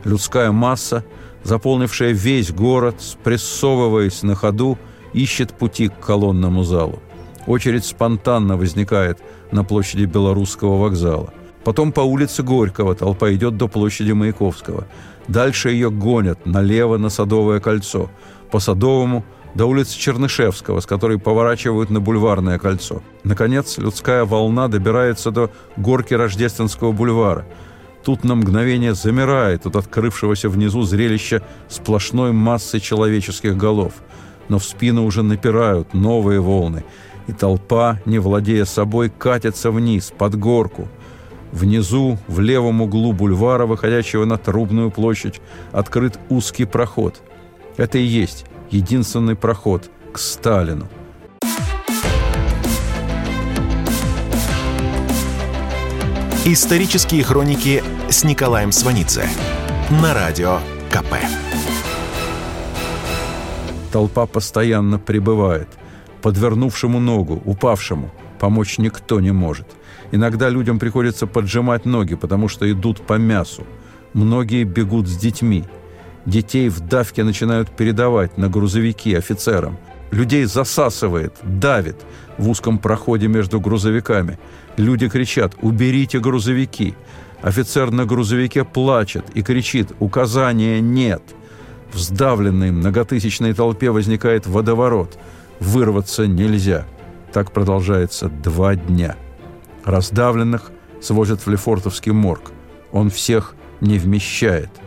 Людская 0.03 0.51
масса, 0.51 1.03
заполнившая 1.43 2.12
весь 2.12 2.51
город, 2.51 2.96
спрессовываясь 3.00 4.22
на 4.24 4.36
ходу, 4.36 4.77
ищет 5.13 5.53
пути 5.53 5.88
к 5.89 6.00
колонному 6.00 6.63
залу. 6.63 7.00
Очередь 7.48 7.86
спонтанно 7.86 8.58
возникает 8.58 9.19
на 9.51 9.63
площади 9.63 10.05
Белорусского 10.05 10.77
вокзала. 10.77 11.34
Потом 11.63 11.91
по 11.91 12.01
улице 12.01 12.43
Горького 12.43 12.96
толпа 12.96 13.31
идет 13.34 13.58
до 13.58 13.67
площади 13.67 14.12
Маяковского. 14.12 14.88
Дальше 15.29 15.69
ее 15.69 15.91
гонят 15.91 16.48
налево 16.48 16.98
на 16.98 17.09
Садовое 17.09 17.59
кольцо. 17.59 18.09
По 18.50 18.59
Садовому 18.59 19.24
до 19.53 19.67
улицы 19.67 19.95
Чернышевского, 19.95 20.79
с 20.79 20.88
которой 20.88 21.19
поворачивают 21.19 21.91
на 21.91 22.00
Бульварное 22.00 22.57
кольцо. 22.57 23.03
Наконец, 23.24 23.77
людская 23.77 24.25
волна 24.25 24.67
добирается 24.67 25.29
до 25.29 25.51
горки 25.77 26.15
Рождественского 26.15 26.93
бульвара. 26.93 27.45
Тут 28.03 28.24
на 28.24 28.33
мгновение 28.33 28.95
замирает 28.95 29.67
от 29.67 29.75
открывшегося 29.75 30.50
внизу 30.50 30.81
зрелища 30.81 31.43
сплошной 31.67 32.31
массы 32.31 32.79
человеческих 32.79 33.55
голов. 33.55 33.93
Но 34.48 34.57
в 34.57 34.63
спину 34.65 35.05
уже 35.05 35.21
напирают 35.21 35.93
новые 35.93 36.39
волны, 36.39 36.83
и 37.27 37.33
толпа, 37.33 38.00
не 38.05 38.17
владея 38.17 38.65
собой, 38.65 39.12
катится 39.15 39.69
вниз, 39.69 40.12
под 40.17 40.39
горку– 40.39 40.88
Внизу, 41.51 42.18
в 42.27 42.39
левом 42.39 42.82
углу 42.82 43.12
бульвара, 43.12 43.65
выходящего 43.65 44.25
на 44.25 44.38
Трубную 44.38 44.91
площадь, 44.91 45.41
открыт 45.72 46.20
узкий 46.29 46.65
проход. 46.65 47.22
Это 47.77 47.98
и 47.98 48.03
есть 48.03 48.46
единственный 48.70 49.36
проход 49.36 49.89
к 50.13 50.20
Сталину. 50.20 50.88
Исторические 56.46 57.24
хроники 57.24 57.84
с 58.10 58.24
Николаем 58.24 58.72
Сванидзе 58.72 59.27
на 59.89 60.13
радио 60.13 60.60
КП. 60.89 61.15
Толпа 63.91 64.25
постоянно 64.25 65.00
прибывает. 65.00 65.68
Подвернувшему 66.22 67.00
ногу, 67.00 67.41
упавшему, 67.46 68.12
помочь 68.39 68.77
никто 68.77 69.20
не 69.20 69.32
может. 69.32 69.68
Иногда 70.12 70.50
людям 70.50 70.80
приходится 70.80 71.28
поджимать 71.28 71.86
ноги, 71.86 72.16
потому 72.16 72.48
что 72.48 72.70
идут 72.72 73.01
по 73.01 73.13
мясу. 73.13 73.63
Многие 74.13 74.63
бегут 74.63 75.08
с 75.08 75.16
детьми– 75.18 75.66
Детей 76.25 76.70
в 76.70 76.80
давке 76.82 77.24
начинают 77.24 77.72
передавать 77.72 78.38
на 78.38 78.50
грузовики 78.50 79.16
офицерам. 79.16 79.78
Людей 80.12 80.46
засасывает, 80.46 81.34
давит 81.44 81.98
в 82.38 82.50
узком 82.50 82.78
проходе 82.78 83.28
между 83.28 83.60
грузовиками. 83.60 84.39
Люди 84.78 85.08
кричат 85.08 85.56
«Уберите 85.62 86.20
грузовики!». 86.20 86.96
Офицер 87.42 87.92
на 87.92 88.06
грузовике 88.06 88.63
плачет 88.63 89.25
и 89.34 89.42
кричит 89.42 89.92
«Указания 90.00 90.82
нет!». 90.82 91.24
В 91.92 91.98
сдавленной 91.98 92.72
многотысячной 92.72 93.54
толпе 93.54 93.92
возникает 93.92 94.46
водоворот. 94.46 95.18
Вырваться 95.60 96.28
нельзя. 96.28 96.86
Так 97.34 97.51
продолжается 97.51 98.30
два 98.30 98.75
дня. 98.75 99.16
Раздавленных 99.86 100.71
свозят 101.01 101.41
в 101.41 101.50
Лефортовский 101.50 102.12
морг. 102.12 102.51
Он 102.91 103.09
всех 103.09 103.55
не 103.81 103.98
вмещает– 103.98 104.69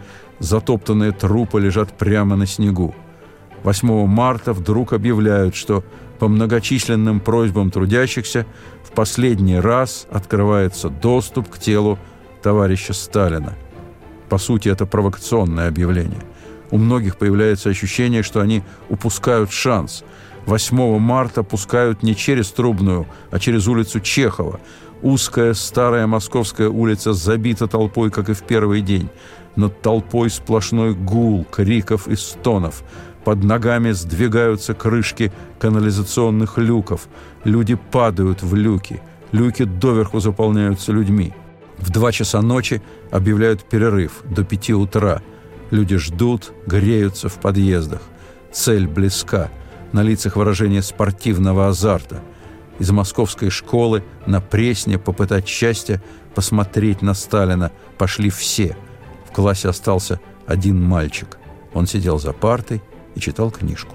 Затоптанные 0.42 1.12
трупы 1.12 1.60
лежат 1.60 1.96
прямо 1.96 2.34
на 2.34 2.46
снегу. 2.46 2.96
8 3.62 4.06
марта 4.06 4.52
вдруг 4.52 4.92
объявляют, 4.92 5.54
что 5.54 5.84
по 6.18 6.26
многочисленным 6.26 7.20
просьбам 7.20 7.70
трудящихся 7.70 8.44
в 8.82 8.90
последний 8.90 9.60
раз 9.60 10.08
открывается 10.10 10.88
доступ 10.88 11.48
к 11.48 11.60
телу 11.60 11.96
товарища 12.42 12.92
Сталина. 12.92 13.54
По 14.28 14.36
сути, 14.36 14.68
это 14.68 14.84
провокационное 14.84 15.68
объявление. 15.68 16.22
У 16.72 16.76
многих 16.78 17.18
появляется 17.18 17.70
ощущение, 17.70 18.24
что 18.24 18.40
они 18.40 18.64
упускают 18.88 19.52
шанс. 19.52 20.02
8 20.46 20.98
марта 20.98 21.42
пускают 21.42 22.02
не 22.02 22.16
через 22.16 22.50
Трубную, 22.50 23.06
а 23.30 23.38
через 23.38 23.68
улицу 23.68 24.00
Чехова. 24.00 24.60
Узкая 25.02 25.54
старая 25.54 26.06
московская 26.06 26.68
улица 26.68 27.12
забита 27.12 27.66
толпой, 27.66 28.10
как 28.10 28.28
и 28.28 28.34
в 28.34 28.42
первый 28.42 28.80
день. 28.82 29.08
Над 29.56 29.82
толпой 29.82 30.30
сплошной 30.30 30.94
гул, 30.94 31.44
криков 31.44 32.08
и 32.08 32.16
стонов. 32.16 32.82
Под 33.24 33.44
ногами 33.44 33.92
сдвигаются 33.92 34.74
крышки 34.74 35.32
канализационных 35.60 36.58
люков. 36.58 37.08
Люди 37.44 37.74
падают 37.74 38.42
в 38.42 38.54
люки. 38.54 39.00
Люки 39.32 39.64
доверху 39.64 40.20
заполняются 40.20 40.92
людьми. 40.92 41.32
В 41.78 41.90
два 41.90 42.12
часа 42.12 42.42
ночи 42.42 42.82
объявляют 43.10 43.64
перерыв 43.64 44.22
до 44.24 44.44
пяти 44.44 44.74
утра. 44.74 45.22
Люди 45.70 45.96
ждут, 45.96 46.52
греются 46.66 47.28
в 47.28 47.34
подъездах. 47.34 48.02
Цель 48.52 48.86
близка. 48.86 49.50
На 49.92 50.02
лицах 50.02 50.36
выражение 50.36 50.82
спортивного 50.82 51.68
азарта. 51.68 52.22
Из 52.78 52.90
московской 52.90 53.50
школы 53.50 54.02
на 54.26 54.40
Пресне 54.40 54.98
попытать 54.98 55.46
счастье, 55.46 56.02
посмотреть 56.34 57.02
на 57.02 57.14
Сталина 57.14 57.70
пошли 57.98 58.30
все– 58.30 58.76
в 59.32 59.34
классе 59.34 59.70
остался 59.70 60.20
один 60.46 60.82
мальчик. 60.82 61.38
Он 61.72 61.86
сидел 61.86 62.18
за 62.18 62.34
партой 62.34 62.82
и 63.14 63.20
читал 63.20 63.50
книжку. 63.50 63.94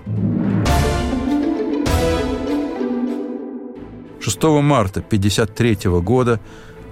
6 4.19 4.43
марта 4.63 4.99
1953 5.01 5.91
года 6.01 6.39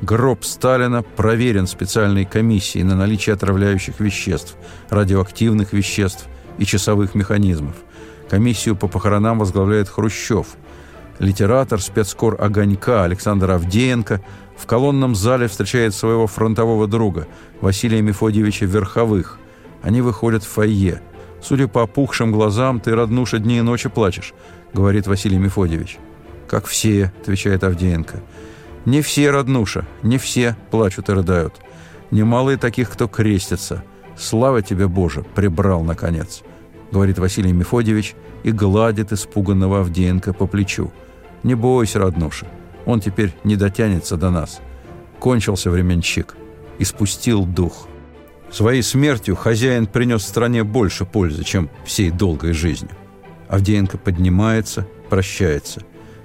гроб 0.03 0.45
Сталина 0.45 1.01
проверен 1.01 1.65
специальной 1.65 2.25
комиссией 2.25 2.83
на 2.83 2.95
наличие 2.95 3.33
отравляющих 3.33 3.99
веществ, 3.99 4.55
радиоактивных 4.91 5.73
веществ 5.73 6.27
и 6.59 6.65
часовых 6.65 7.15
механизмов. 7.15 7.77
Комиссию 8.29 8.75
по 8.75 8.87
похоронам 8.87 9.39
возглавляет 9.39 9.89
Хрущев. 9.89 10.47
Литератор, 11.19 11.81
спецкор 11.81 12.35
«Огонька» 12.39 13.03
Александр 13.03 13.51
Авдеенко– 13.51 14.21
в 14.57 14.65
колонном 14.65 15.15
зале 15.15 15.47
встречает 15.47 15.93
своего 15.93 16.27
фронтового 16.27 16.87
друга, 16.87 17.27
Василия 17.61 18.01
Мефодьевича 18.01 18.65
Верховых. 18.65 19.37
Они 19.81 20.01
выходят 20.01 20.43
в 20.43 20.47
фойе. 20.47 21.01
«Судя 21.41 21.67
по 21.67 21.83
опухшим 21.83 22.31
глазам, 22.31 22.79
ты, 22.79 22.95
роднуша, 22.95 23.37
дни 23.37 23.59
и 23.59 23.61
ночи 23.61 23.89
плачешь»,— 23.89 24.33
говорит 24.73 25.05
Василий 25.05 25.37
Мефодьевич. 25.37 25.99
«Как 26.47 26.65
все»,— 26.65 27.11
отвечает 27.21 27.63
Авдеенко. 27.63 28.21
«Не 28.85 29.01
все, 29.01 29.29
роднуша, 29.29 29.85
не 30.01 30.17
все 30.17 30.55
плачут 30.71 31.09
и 31.09 31.13
рыдают. 31.13 31.53
Немало 32.09 32.51
и 32.51 32.55
таких, 32.55 32.89
кто 32.89 33.07
крестится. 33.07 33.83
Слава 34.17 34.63
тебе, 34.63 34.87
Боже, 34.87 35.23
прибрал, 35.35 35.83
наконец»,— 35.83 36.41
говорит 36.91 37.19
Василий 37.19 37.53
Мефодьевич 37.53 38.15
и 38.43 38.51
гладит 38.51 39.11
испуганного 39.11 39.81
Авдеенко 39.81 40.33
по 40.33 40.47
плечу. 40.47 40.91
«Не 41.43 41.55
бойся, 41.55 41.99
роднуша, 41.99 42.47
он 42.85 42.99
теперь 42.99 43.33
не 43.43 43.55
дотянется 43.55 44.17
до 44.17 44.29
нас. 44.29 44.59
Кончился 45.19 45.69
временщик 45.69 46.35
и 46.77 46.83
спустил 46.83 47.45
дух. 47.45 47.87
Своей 48.51 48.83
смертью 48.83 49.35
хозяин 49.35 49.87
принес 49.87 50.23
стране 50.23 50.63
больше 50.63 51.05
пользы, 51.05 51.43
чем 51.43 51.69
всей 51.83 52.11
долгой 52.11 52.53
жизнью. 52.53 52.91
Авдеенко 53.47 53.97
поднимается, 53.97 54.87
прощается. 55.09 55.81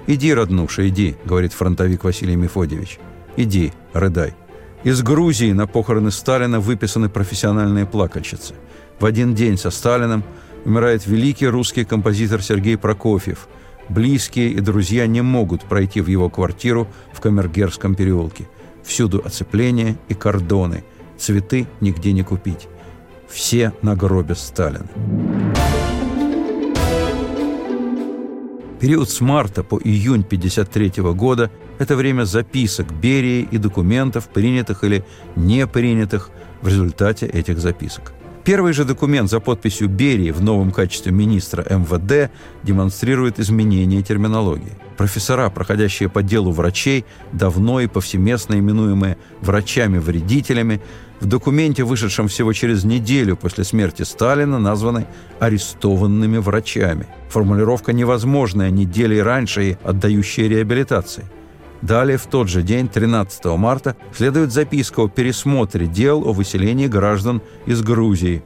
«Иди, 0.07 0.33
роднуша, 0.33 0.89
иди»,— 0.89 1.17
говорит 1.25 1.53
фронтовик 1.53 2.05
Василий 2.05 2.37
Мефодьевич. 2.37 2.99
«Иди, 3.37 3.73
рыдай». 3.93 4.35
Из 4.83 5.03
Грузии 5.03 5.53
на 5.53 5.67
похороны 5.67 6.11
Сталина 6.11 6.59
выписаны 6.59 7.09
профессиональные 7.09 7.85
плакальщицы. 7.85 8.55
В 8.99 9.05
один 9.05 9.35
день 9.35 9.59
со 9.59 9.71
Сталином 9.71 10.25
умирает 10.65 11.07
великий 11.07 11.47
русский 11.47 11.85
композитор 11.85 12.43
Сергей 12.43 12.77
Прокофьев– 12.77 13.49
Близкие 13.91 14.51
и 14.51 14.61
друзья 14.61 15.09
не 15.09 15.21
могут 15.21 15.65
пройти 15.65 16.01
в 16.01 16.07
его 16.07 16.31
квартиру 16.31 16.87
в 17.13 17.21
Камергерском 17.21 17.97
переулке. 17.97 18.49
Всюду 18.85 19.21
оцепление 19.25 19.97
и 20.09 20.15
кордоны. 20.15 20.85
Цветы 21.19 21.67
нигде 21.81 22.13
не 22.13 22.23
купить. 22.23 22.69
Все 23.29 23.73
на 23.83 23.97
гробе 23.97 24.37
Сталина. 24.37 24.87
Период 28.79 29.11
с 29.11 29.21
марта 29.21 29.65
по 29.65 29.77
июнь 29.83 30.25
1953 30.25 31.03
года– 31.13 31.51
это 31.81 31.97
время 31.97 32.23
записок 32.27 32.93
Берии 32.93 33.49
и 33.51 33.59
документов, 33.59 34.29
принятых 34.29 34.85
или 34.85 35.05
не 35.35 35.67
принятых 35.67 36.31
в 36.63 36.69
результате 36.69 37.27
этих 37.27 37.59
записок. 37.59 38.13
Первый 38.45 38.73
же 38.73 38.85
документ 38.85 39.29
за 39.29 39.39
подписью 39.39 39.89
Берии 39.89 40.31
в 40.31 40.43
новом 40.43 40.71
качестве 40.71 41.13
министра 41.13 41.63
МВД 41.69 42.33
демонстрирует 42.63 43.39
изменение 43.39 44.03
терминологии. 44.03 44.73
Профессора, 44.97 45.51
проходящие 45.51 46.09
по 46.09 46.23
делу 46.23 46.51
врачей, 46.51 47.05
давно 47.33 47.81
и 47.81 47.87
повсеместно 47.87 48.55
именуемые 48.55 49.19
врачами-вредителями, 49.43 50.81
в 51.21 51.27
документе, 51.27 51.85
вышедшем 51.85 52.29
всего 52.29 52.55
через 52.55 52.85
неделю 52.85 53.37
после 53.37 53.65
смерти 53.65 54.05
Сталина, 54.05 54.59
названы 54.59 55.07
арестованными 55.39 56.39
врачами. 56.39 57.07
Формулировка 57.29 57.93
невозможная 57.93 58.71
недели 58.71 59.19
раньше 59.19 59.71
и 59.73 59.77
отдающая 59.85 60.49
реабилитации– 60.49 61.25
Далее, 61.83 62.19
в 62.19 62.27
тот 62.27 62.49
же 62.49 62.63
день, 62.63 62.89
13 62.89 63.45
марта, 63.57 63.97
следует 64.15 64.53
записка 64.53 65.01
о 65.01 65.09
пересмотре 65.09 65.87
дел 65.87 66.29
о 66.29 66.33
выселении 66.33 66.87
граждан 66.87 67.41
из 67.67 67.83
Грузии. 67.83 68.43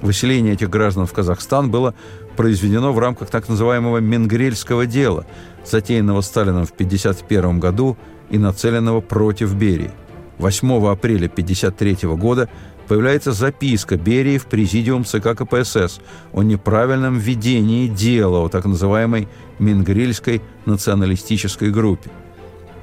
Выселение 0.00 0.54
этих 0.54 0.70
граждан 0.70 1.06
в 1.06 1.12
Казахстан 1.12 1.70
было 1.70 1.94
произведено 2.36 2.92
в 2.92 2.98
рамках 2.98 3.30
так 3.30 3.48
называемого 3.48 3.98
Менгрельского 3.98 4.86
дела, 4.86 5.26
затеянного 5.66 6.20
Сталином 6.22 6.64
в 6.64 6.70
1951 6.70 7.60
году 7.60 7.98
и 8.30 8.38
нацеленного 8.38 9.00
против 9.00 9.54
Берии. 9.54 9.90
8 10.38 10.86
апреля 10.88 11.26
1953 11.26 12.08
года 12.16 12.48
появляется 12.86 13.32
записка 13.32 13.96
Берии 13.96 14.38
в 14.38 14.46
Президиум 14.46 15.04
ЦК 15.04 15.36
КПСС 15.36 16.00
о 16.32 16.42
неправильном 16.42 17.18
ведении 17.18 17.88
дела 17.88 18.38
о 18.38 18.48
так 18.48 18.64
называемой 18.64 19.28
Менгрельской 19.58 20.40
националистической 20.64 21.70
группе. 21.70 22.10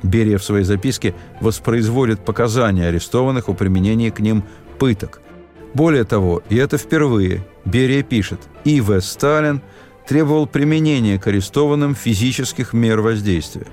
Берия 0.03 0.37
в 0.37 0.43
своей 0.43 0.63
записке 0.63 1.13
воспроизводит 1.41 2.23
показания 2.23 2.87
арестованных 2.87 3.49
о 3.49 3.53
применении 3.53 4.09
к 4.09 4.19
ним 4.19 4.43
пыток. 4.79 5.21
Более 5.73 6.03
того, 6.03 6.41
и 6.49 6.55
это 6.55 6.77
впервые, 6.77 7.45
Берия 7.65 8.03
пишет, 8.03 8.39
И.В. 8.63 8.99
Сталин 9.01 9.61
требовал 10.07 10.47
применения 10.47 11.19
к 11.19 11.27
арестованным 11.27 11.95
физических 11.95 12.73
мер 12.73 13.01
воздействия. 13.01 13.67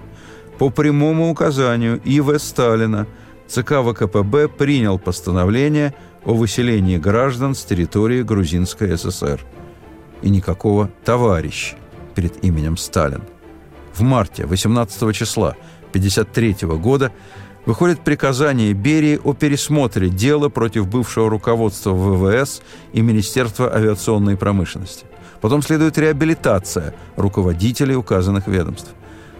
По 0.58 0.70
прямому 0.70 1.30
указанию 1.30 2.00
И.В. 2.04 2.38
Сталина 2.38 3.06
ЦК 3.46 3.82
ВКПБ 3.82 4.48
принял 4.48 4.98
постановление 4.98 5.94
о 6.24 6.34
выселении 6.34 6.96
граждан 6.96 7.54
с 7.54 7.64
территории 7.64 8.22
Грузинской 8.22 8.96
ССР. 8.96 9.40
И 10.22 10.30
никакого 10.30 10.88
«товарищ» 11.04 11.74
перед 12.14 12.44
именем 12.44 12.76
Сталин. 12.76 13.22
В 13.92 14.00
марте 14.02 14.46
18 14.46 15.14
числа 15.14 15.56
1953 15.92 16.68
года 16.78 17.12
выходит 17.66 18.00
приказание 18.00 18.72
Берии 18.72 19.20
о 19.22 19.34
пересмотре 19.34 20.08
дела 20.08 20.48
против 20.48 20.88
бывшего 20.88 21.30
руководства 21.30 21.92
ВВС 21.92 22.62
и 22.92 23.00
Министерства 23.00 23.72
авиационной 23.72 24.36
промышленности. 24.36 25.06
Потом 25.40 25.62
следует 25.62 25.98
реабилитация 25.98 26.94
руководителей 27.16 27.94
указанных 27.94 28.46
ведомств. 28.46 28.90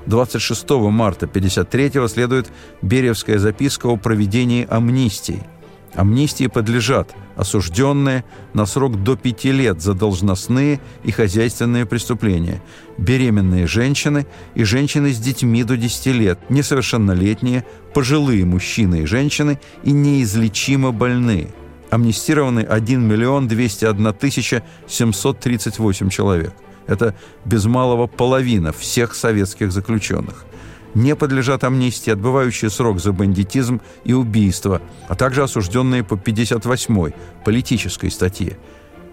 26 0.06 0.71
марта 0.71 1.26
1953 1.26 2.09
следует 2.09 2.50
Бериевская 2.82 3.38
записка 3.38 3.87
о 3.87 3.97
проведении 3.97 4.66
амнистии– 4.68 5.42
Амнистии 5.94 6.47
подлежат 6.47 7.14
осужденные 7.37 8.25
на 8.55 8.67
срок 8.67 9.03
до 9.03 9.17
пяти 9.17 9.53
лет 9.53 9.81
за 9.81 9.95
должностные 9.95 10.81
и 11.05 11.11
хозяйственные 11.11 11.87
преступления, 11.87 12.62
беременные 12.99 13.67
женщины 13.67 14.27
и 14.55 14.65
женщины 14.65 15.12
с 15.12 15.19
детьми 15.19 15.65
до 15.65 15.77
10 15.77 16.07
лет, 16.07 16.39
несовершеннолетние, 16.51 17.65
пожилые 17.95 18.45
мужчины 18.45 19.03
и 19.03 19.07
женщины 19.07 19.59
и 19.85 19.93
неизлечимо 19.93 20.93
больные. 20.93 21.49
Амнистированы 21.91 22.61
1 22.61 23.03
миллион 23.03 23.49
201 23.49 24.15
тысяча 24.15 24.62
738 24.89 26.09
человек. 26.09 26.55
Это 26.87 27.15
без 27.45 27.65
малого 27.67 28.07
половина 28.07 28.73
всех 28.73 29.15
советских 29.15 29.73
заключенных 29.73 30.45
не 30.94 31.16
подлежат 31.16 31.64
амнистии, 31.64 32.11
отбывающие 32.11 32.70
срок 32.70 33.00
за 33.00 33.12
бандитизм 33.12 33.80
и 34.04 34.12
убийство, 34.12 34.82
а 35.08 35.14
также 35.14 35.42
осужденные 35.42 36.04
по 36.04 36.14
58-й 36.14 37.14
политической 37.44 38.11
статье. 38.11 38.58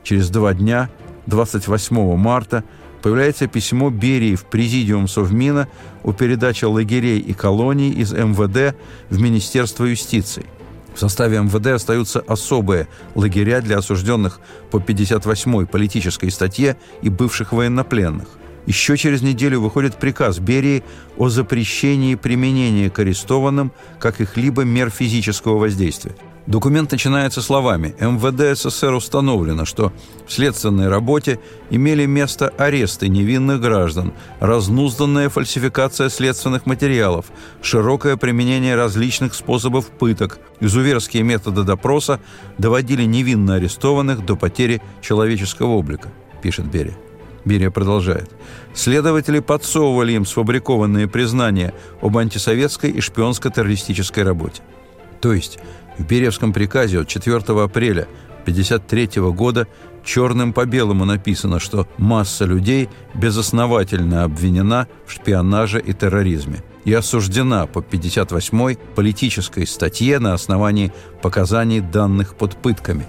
Через 0.03 0.29
два 0.29 0.53
дня, 0.53 0.89
28 1.27 2.15
марта, 2.15 2.63
появляется 3.01 3.47
письмо 3.47 3.89
Берии 3.89 4.35
в 4.35 4.45
Президиум 4.45 5.07
Совмина 5.07 5.67
о 6.03 6.11
передаче 6.11 6.65
лагерей 6.65 7.19
и 7.19 7.33
колоний 7.33 7.91
из 7.91 8.11
МВД 8.11 8.75
в 9.09 9.19
Министерство 9.19 9.85
юстиции. 9.85 10.45
В 10.95 10.99
составе 10.99 11.39
МВД 11.39 11.67
остаются 11.67 12.19
особые 12.19 12.87
лагеря 13.15 13.61
для 13.61 13.77
осужденных 13.77 14.39
по 14.71 14.77
58-й 14.77 15.65
политической 15.65 16.29
статье 16.29 16.77
и 17.01 17.09
бывших 17.09 17.53
военнопленных. 17.53 18.38
Еще 18.65 18.97
через 18.97 19.21
неделю 19.21 19.61
выходит 19.61 19.95
приказ 19.95 20.39
Берии 20.39 20.83
о 21.17 21.29
запрещении 21.29 22.15
применения 22.15 22.89
к 22.89 22.99
арестованным 22.99 23.71
каких-либо 23.99 24.63
мер 24.63 24.89
физического 24.89 25.57
воздействия. 25.57 26.15
Документ 26.49 26.91
начинается 26.91 27.43
словами 27.43 27.93
«МВД 27.99 28.57
СССР 28.57 28.93
установлено, 28.93 29.65
что 29.65 29.93
в 30.27 30.33
следственной 30.33 30.87
работе 30.87 31.39
имели 31.69 32.07
место 32.07 32.49
аресты 32.57 33.07
невинных 33.07 33.61
граждан, 33.61 34.13
разнузданная 34.39 35.29
фальсификация 35.29 36.09
следственных 36.09 36.65
материалов, 36.65 37.27
широкое 37.61 38.17
применение 38.17 38.75
различных 38.75 39.35
способов 39.35 39.91
пыток, 39.91 40.39
изуверские 40.59 41.21
методы 41.21 41.61
допроса 41.61 42.19
доводили 42.57 43.03
невинно 43.03 43.55
арестованных 43.55 44.25
до 44.25 44.35
потери 44.35 44.81
человеческого 45.01 45.73
облика», 45.73 46.09
пишет 46.41 46.65
Берия. 46.65 46.97
Берия 47.45 47.71
продолжает. 47.71 48.29
Следователи 48.73 49.39
подсовывали 49.39 50.13
им 50.13 50.25
сфабрикованные 50.25 51.07
признания 51.07 51.73
об 52.01 52.17
антисоветской 52.17 52.91
и 52.91 52.99
шпионско-террористической 52.99 54.23
работе. 54.23 54.61
То 55.21 55.33
есть 55.33 55.59
в 55.97 56.05
Бериевском 56.05 56.53
приказе 56.53 56.99
от 56.99 57.07
4 57.07 57.37
апреля 57.37 58.07
1953 58.43 59.21
года 59.31 59.67
черным 60.03 60.53
по 60.53 60.65
белому 60.65 61.05
написано, 61.05 61.59
что 61.59 61.87
масса 61.97 62.45
людей 62.45 62.89
безосновательно 63.13 64.23
обвинена 64.23 64.87
в 65.05 65.11
шпионаже 65.11 65.79
и 65.79 65.93
терроризме 65.93 66.63
и 66.85 66.93
осуждена 66.93 67.67
по 67.67 67.79
58-й 67.79 68.77
политической 68.95 69.67
статье 69.67 70.19
на 70.19 70.33
основании 70.33 70.93
показаний 71.21 71.81
данных 71.81 72.35
под 72.35 72.55
пытками. 72.55 73.05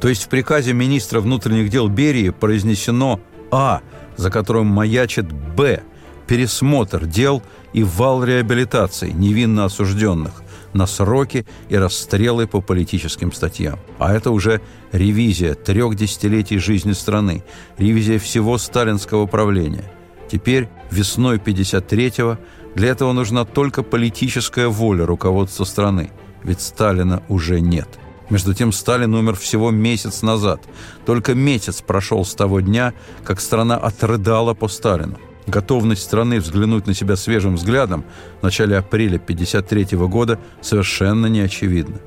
То 0.00 0.08
есть 0.08 0.24
в 0.24 0.28
приказе 0.28 0.72
министра 0.72 1.20
внутренних 1.20 1.70
дел 1.70 1.88
Берии 1.88 2.30
произнесено 2.30 3.20
а, 3.52 3.82
за 4.16 4.30
которым 4.30 4.66
маячит 4.66 5.30
Б, 5.30 5.82
пересмотр 6.26 7.06
дел 7.06 7.42
и 7.72 7.84
вал 7.84 8.24
реабилитации 8.24 9.10
невинно 9.10 9.66
осужденных 9.66 10.42
на 10.72 10.86
сроки 10.86 11.44
и 11.68 11.76
расстрелы 11.76 12.46
по 12.46 12.62
политическим 12.62 13.30
статьям. 13.30 13.78
А 13.98 14.14
это 14.14 14.30
уже 14.30 14.62
ревизия 14.90 15.54
трех 15.54 15.94
десятилетий 15.94 16.58
жизни 16.58 16.92
страны, 16.92 17.44
ревизия 17.76 18.18
всего 18.18 18.56
сталинского 18.56 19.26
правления. 19.26 19.84
Теперь, 20.30 20.70
весной 20.90 21.36
53-го, 21.36 22.38
для 22.74 22.88
этого 22.88 23.12
нужна 23.12 23.44
только 23.44 23.82
политическая 23.82 24.68
воля 24.68 25.04
руководства 25.04 25.64
страны, 25.64 26.10
ведь 26.42 26.62
Сталина 26.62 27.22
уже 27.28 27.60
нет. 27.60 27.98
Между 28.32 28.54
тем 28.54 28.72
Сталин 28.72 29.14
умер 29.14 29.34
всего 29.34 29.70
месяц 29.70 30.22
назад. 30.22 30.62
Только 31.04 31.34
месяц 31.34 31.82
прошел 31.82 32.24
с 32.24 32.34
того 32.34 32.60
дня, 32.60 32.94
как 33.24 33.42
страна 33.42 33.76
отрыдала 33.76 34.54
по 34.54 34.68
Сталину. 34.68 35.18
Готовность 35.46 36.02
страны 36.02 36.40
взглянуть 36.40 36.86
на 36.86 36.94
себя 36.94 37.16
свежим 37.16 37.56
взглядом 37.56 38.06
в 38.40 38.42
начале 38.42 38.78
апреля 38.78 39.16
1953 39.16 39.98
года 40.08 40.38
совершенно 40.62 41.26
не 41.26 41.40
очевидна. 41.40 41.98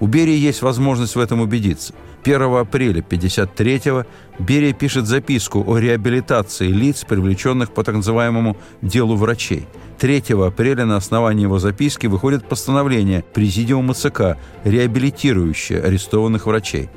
У 0.00 0.08
Берии 0.08 0.36
есть 0.36 0.62
возможность 0.62 1.14
в 1.14 1.20
этом 1.20 1.42
убедиться. 1.42 1.94
1 2.24 2.42
апреля 2.56 2.98
1953 2.98 4.04
Берия 4.40 4.72
пишет 4.72 5.06
записку 5.06 5.62
о 5.64 5.78
реабилитации 5.78 6.66
лиц, 6.66 7.04
привлеченных 7.08 7.70
по 7.70 7.84
так 7.84 7.94
называемому 7.94 8.56
«делу 8.82 9.14
врачей». 9.14 9.68
3 9.98 10.22
апреля 10.46 10.84
на 10.84 10.96
основании 10.96 11.42
его 11.42 11.58
записки 11.58 12.06
выходит 12.06 12.48
постановление 12.48 13.24
Президиума 13.34 13.94
ЦК, 13.94 14.36
реабилитирующее 14.62 15.82
арестованных 15.82 16.46
врачей. 16.46 16.88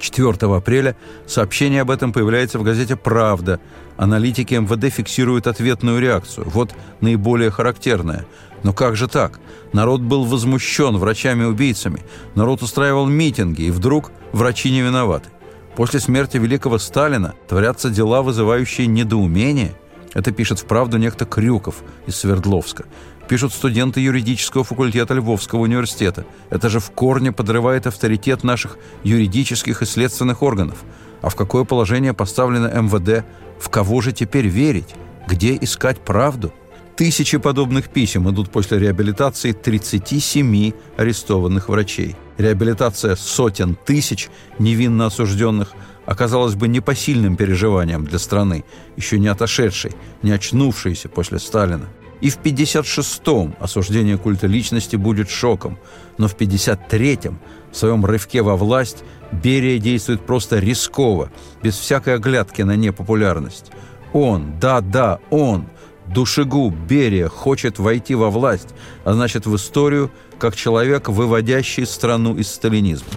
4 0.00 0.32
апреля 0.54 0.96
сообщение 1.26 1.82
об 1.82 1.90
этом 1.90 2.12
появляется 2.12 2.58
в 2.58 2.62
газете 2.62 2.96
«Правда». 2.96 3.60
Аналитики 3.98 4.54
МВД 4.54 4.92
фиксируют 4.92 5.46
ответную 5.46 6.00
реакцию. 6.00 6.48
Вот 6.48 6.74
наиболее 7.00 7.50
характерная. 7.50 8.26
Но 8.62 8.72
как 8.72 8.96
же 8.96 9.06
так? 9.06 9.38
Народ 9.72 10.00
был 10.00 10.24
возмущен 10.24 10.96
врачами-убийцами. 10.96 12.02
Народ 12.34 12.62
устраивал 12.62 13.06
митинги, 13.06 13.62
и 13.62 13.70
вдруг 13.70 14.12
врачи 14.32 14.70
не 14.70 14.80
виноваты. 14.82 15.30
После 15.76 16.00
смерти 16.00 16.38
великого 16.38 16.78
Сталина 16.78 17.34
творятся 17.48 17.90
дела, 17.90 18.22
вызывающие 18.22 18.86
недоумение– 18.86 19.74
это 20.16 20.32
пишет 20.32 20.58
в 20.58 20.64
«Правду» 20.64 20.96
некто 20.96 21.26
Крюков 21.26 21.82
из 22.06 22.16
Свердловска. 22.16 22.86
Пишут 23.28 23.52
студенты 23.52 24.00
юридического 24.00 24.64
факультета 24.64 25.12
Львовского 25.12 25.60
университета. 25.60 26.24
Это 26.48 26.70
же 26.70 26.80
в 26.80 26.90
корне 26.90 27.32
подрывает 27.32 27.86
авторитет 27.86 28.42
наших 28.42 28.78
юридических 29.04 29.82
и 29.82 29.84
следственных 29.84 30.42
органов. 30.42 30.78
А 31.20 31.28
в 31.28 31.36
какое 31.36 31.64
положение 31.64 32.14
поставлено 32.14 32.68
МВД? 32.68 33.26
В 33.60 33.68
кого 33.68 34.00
же 34.00 34.12
теперь 34.12 34.46
верить? 34.46 34.94
Где 35.28 35.54
искать 35.60 36.00
правду? 36.00 36.50
Тысячи 36.96 37.36
подобных 37.36 37.90
писем 37.90 38.30
идут 38.30 38.50
после 38.50 38.78
реабилитации 38.78 39.52
37 39.52 40.72
арестованных 40.96 41.68
врачей. 41.68 42.16
Реабилитация 42.38 43.16
сотен 43.16 43.76
тысяч 43.84 44.30
невинно 44.58 45.06
осужденных 45.06 45.74
оказалась 46.06 46.54
бы 46.54 46.68
непосильным 46.68 47.36
переживанием 47.36 48.04
для 48.04 48.18
страны, 48.18 48.64
еще 48.96 49.18
не 49.18 49.28
отошедшей, 49.28 49.92
не 50.22 50.30
очнувшейся 50.30 51.08
после 51.08 51.38
Сталина. 51.38 51.86
И 52.20 52.30
в 52.30 52.38
56-м 52.38 53.56
осуждение 53.60 54.16
культа 54.16 54.46
личности 54.46 54.96
будет 54.96 55.28
шоком, 55.28 55.78
но 56.16 56.28
в 56.28 56.36
53-м 56.36 57.38
в 57.70 57.76
своем 57.76 58.06
рывке 58.06 58.40
во 58.40 58.56
власть 58.56 59.04
Берия 59.32 59.78
действует 59.78 60.24
просто 60.24 60.58
рисково, 60.58 61.30
без 61.62 61.76
всякой 61.76 62.14
оглядки 62.14 62.62
на 62.62 62.76
непопулярность. 62.76 63.70
Он, 64.14 64.58
да-да, 64.58 65.18
он, 65.28 65.66
душегуб 66.06 66.72
Берия, 66.74 67.28
хочет 67.28 67.78
войти 67.78 68.14
во 68.14 68.30
власть, 68.30 68.68
а 69.04 69.12
значит 69.12 69.44
в 69.44 69.54
историю, 69.54 70.10
как 70.38 70.56
человек, 70.56 71.08
выводящий 71.08 71.84
страну 71.84 72.36
из 72.36 72.48
сталинизма. 72.48 73.08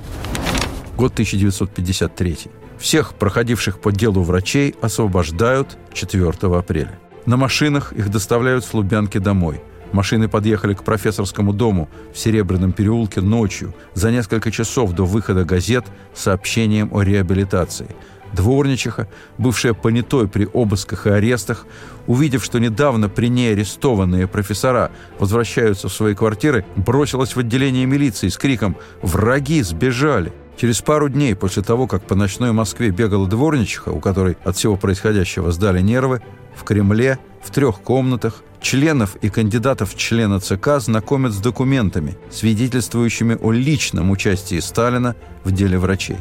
Год 0.97 1.13
1953. 1.13 2.58
Всех 2.79 3.13
проходивших 3.13 3.79
по 3.79 3.91
делу 3.91 4.23
врачей 4.23 4.73
освобождают 4.81 5.77
4 5.93 6.29
апреля. 6.57 6.97
На 7.25 7.35
машинах 7.35 7.91
их 7.93 8.09
доставляют 8.09 8.63
с 8.63 8.73
Лубянки 8.73 9.17
домой. 9.17 9.61
Машины 9.91 10.29
подъехали 10.29 10.73
к 10.73 10.83
профессорскому 10.83 11.51
дому 11.51 11.89
в 12.13 12.17
Серебряном 12.17 12.71
переулке 12.71 13.21
ночью, 13.21 13.73
за 13.95 14.11
несколько 14.11 14.51
часов 14.51 14.93
до 14.93 15.03
выхода 15.03 15.43
газет 15.43 15.85
с 16.13 16.21
сообщением 16.21 16.89
о 16.93 17.01
реабилитации. 17.01 17.87
Дворничиха, 18.33 19.09
бывшая 19.39 19.73
понятой 19.73 20.27
при 20.27 20.45
обысках 20.45 21.07
и 21.07 21.09
арестах, 21.09 21.65
увидев, 22.05 22.45
что 22.45 22.59
недавно 22.59 23.09
при 23.09 23.27
ней 23.27 23.53
арестованные 23.53 24.27
профессора 24.27 24.91
возвращаются 25.17 25.89
в 25.89 25.93
свои 25.93 26.13
квартиры, 26.13 26.63
бросилась 26.75 27.35
в 27.35 27.39
отделение 27.39 27.87
милиции 27.87 28.27
с 28.27 28.37
криком 28.37 28.77
«Враги 29.01 29.63
сбежали!». 29.63 30.31
Через 30.59 30.81
пару 30.81 31.07
дней 31.07 31.35
после 31.35 31.63
того, 31.63 31.87
как 31.87 32.03
по 32.03 32.15
ночной 32.15 32.51
Москве 32.51 32.89
бегала 32.89 33.29
дворничиха, 33.29 33.89
у 33.89 34.01
которой 34.01 34.35
от 34.43 34.57
всего 34.57 34.75
происходящего 34.75 35.53
сдали 35.53 35.79
нервы, 35.79 36.21
в 36.53 36.65
Кремле 36.65 37.17
в 37.41 37.49
трех 37.49 37.79
комнатах 37.79 38.43
членов 38.59 39.15
и 39.21 39.29
кандидатов 39.29 39.95
члена 39.95 40.41
ЦК 40.41 40.79
знакомят 40.79 41.31
с 41.31 41.37
документами, 41.37 42.17
свидетельствующими 42.29 43.37
о 43.39 43.53
личном 43.53 44.11
участии 44.11 44.59
Сталина 44.59 45.15
в 45.45 45.53
деле 45.53 45.79
врачей, 45.79 46.17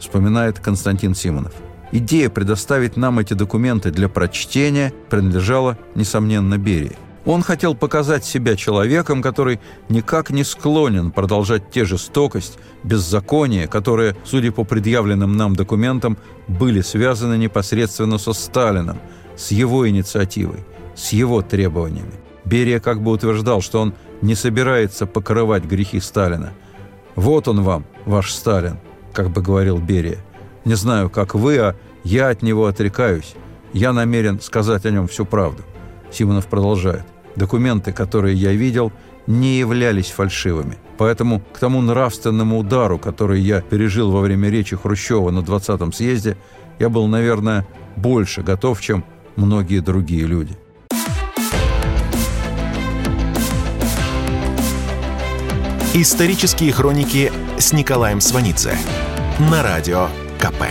вспоминает 0.00 0.58
Константин 0.58 1.14
Симонов. 1.14 1.52
Идея 1.92 2.30
предоставить 2.30 2.96
нам 2.96 3.18
эти 3.18 3.34
документы 3.34 3.90
для 3.90 4.08
прочтения 4.08 4.94
принадлежала, 5.10 5.76
несомненно, 5.94 6.56
Берии. 6.56 6.96
Он 7.24 7.42
хотел 7.42 7.74
показать 7.74 8.24
себя 8.24 8.56
человеком, 8.56 9.22
который 9.22 9.60
никак 9.88 10.30
не 10.30 10.42
склонен 10.42 11.12
продолжать 11.12 11.70
те 11.70 11.84
жестокость, 11.84 12.58
беззаконие, 12.82 13.68
которые, 13.68 14.16
судя 14.24 14.50
по 14.50 14.64
предъявленным 14.64 15.36
нам 15.36 15.54
документам, 15.54 16.18
были 16.48 16.80
связаны 16.80 17.38
непосредственно 17.38 18.18
со 18.18 18.32
Сталином– 18.32 18.98
с 19.36 19.50
его 19.50 19.88
инициативой, 19.88 20.64
с 20.94 21.12
его 21.12 21.42
требованиями. 21.42 22.12
Берия 22.44 22.80
как 22.80 23.02
бы 23.02 23.12
утверждал, 23.12 23.60
что 23.60 23.80
он 23.80 23.94
не 24.20 24.34
собирается 24.34 25.06
покрывать 25.06 25.64
грехи 25.64 26.00
Сталина. 26.00 26.52
«Вот 27.14 27.48
он 27.48 27.62
вам, 27.62 27.84
ваш 28.04 28.32
Сталин», 28.32 28.78
как 29.12 29.30
бы 29.30 29.42
говорил 29.42 29.78
Берия. 29.78 30.18
«Не 30.64 30.74
знаю, 30.74 31.10
как 31.10 31.34
вы, 31.34 31.58
а 31.58 31.76
я 32.04 32.28
от 32.28 32.42
него 32.42 32.66
отрекаюсь. 32.66 33.34
Я 33.72 33.92
намерен 33.92 34.40
сказать 34.40 34.86
о 34.86 34.90
нем 34.90 35.08
всю 35.08 35.24
правду». 35.24 35.62
Симонов 36.10 36.46
продолжает. 36.46 37.04
«Документы, 37.36 37.92
которые 37.92 38.36
я 38.36 38.52
видел, 38.52 38.92
не 39.26 39.58
являлись 39.58 40.10
фальшивыми. 40.10 40.78
Поэтому 40.98 41.40
к 41.40 41.58
тому 41.58 41.80
нравственному 41.80 42.58
удару, 42.58 42.98
который 42.98 43.40
я 43.40 43.60
пережил 43.60 44.10
во 44.10 44.20
время 44.20 44.50
речи 44.50 44.76
Хрущева 44.76 45.30
на 45.30 45.40
20-м 45.40 45.92
съезде, 45.92 46.36
я 46.78 46.88
был, 46.88 47.06
наверное, 47.06 47.66
больше 47.96 48.42
готов, 48.42 48.80
чем 48.80 49.04
многие 49.36 49.80
другие 49.80 50.26
люди. 50.26 50.56
Исторические 55.94 56.72
хроники 56.72 57.30
с 57.58 57.72
Николаем 57.72 58.20
Сванидзе 58.20 58.76
на 59.38 59.62
радио 59.62 60.08
КП. 60.38 60.64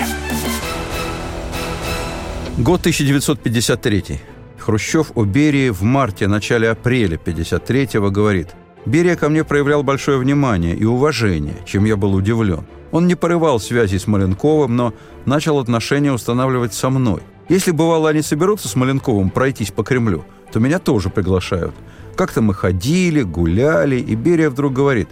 Год 2.57 2.79
1953. 2.79 4.30
Хрущев 4.61 5.11
у 5.15 5.25
Берии 5.25 5.69
в 5.69 5.81
марте-начале 5.81 6.69
апреля 6.69 7.17
1953-го 7.17 8.11
говорит 8.11 8.49
«Берия 8.85 9.15
ко 9.15 9.27
мне 9.27 9.43
проявлял 9.43 9.81
большое 9.81 10.19
внимание 10.19 10.75
и 10.75 10.85
уважение, 10.85 11.55
чем 11.65 11.85
я 11.85 11.97
был 11.97 12.13
удивлен. 12.13 12.65
Он 12.91 13.07
не 13.07 13.15
порывал 13.15 13.59
связи 13.59 13.97
с 13.97 14.05
Маленковым, 14.05 14.75
но 14.75 14.93
начал 15.25 15.57
отношения 15.57 16.11
устанавливать 16.11 16.75
со 16.75 16.91
мной. 16.91 17.21
Если, 17.49 17.71
бывало, 17.71 18.09
они 18.09 18.21
соберутся 18.21 18.67
с 18.67 18.75
Маленковым 18.75 19.31
пройтись 19.31 19.71
по 19.71 19.83
Кремлю, 19.83 20.25
то 20.53 20.59
меня 20.59 20.77
тоже 20.77 21.09
приглашают. 21.09 21.73
Как-то 22.15 22.43
мы 22.43 22.53
ходили, 22.53 23.23
гуляли, 23.23 23.95
и 23.95 24.13
Берия 24.13 24.51
вдруг 24.51 24.73
говорит, 24.73 25.09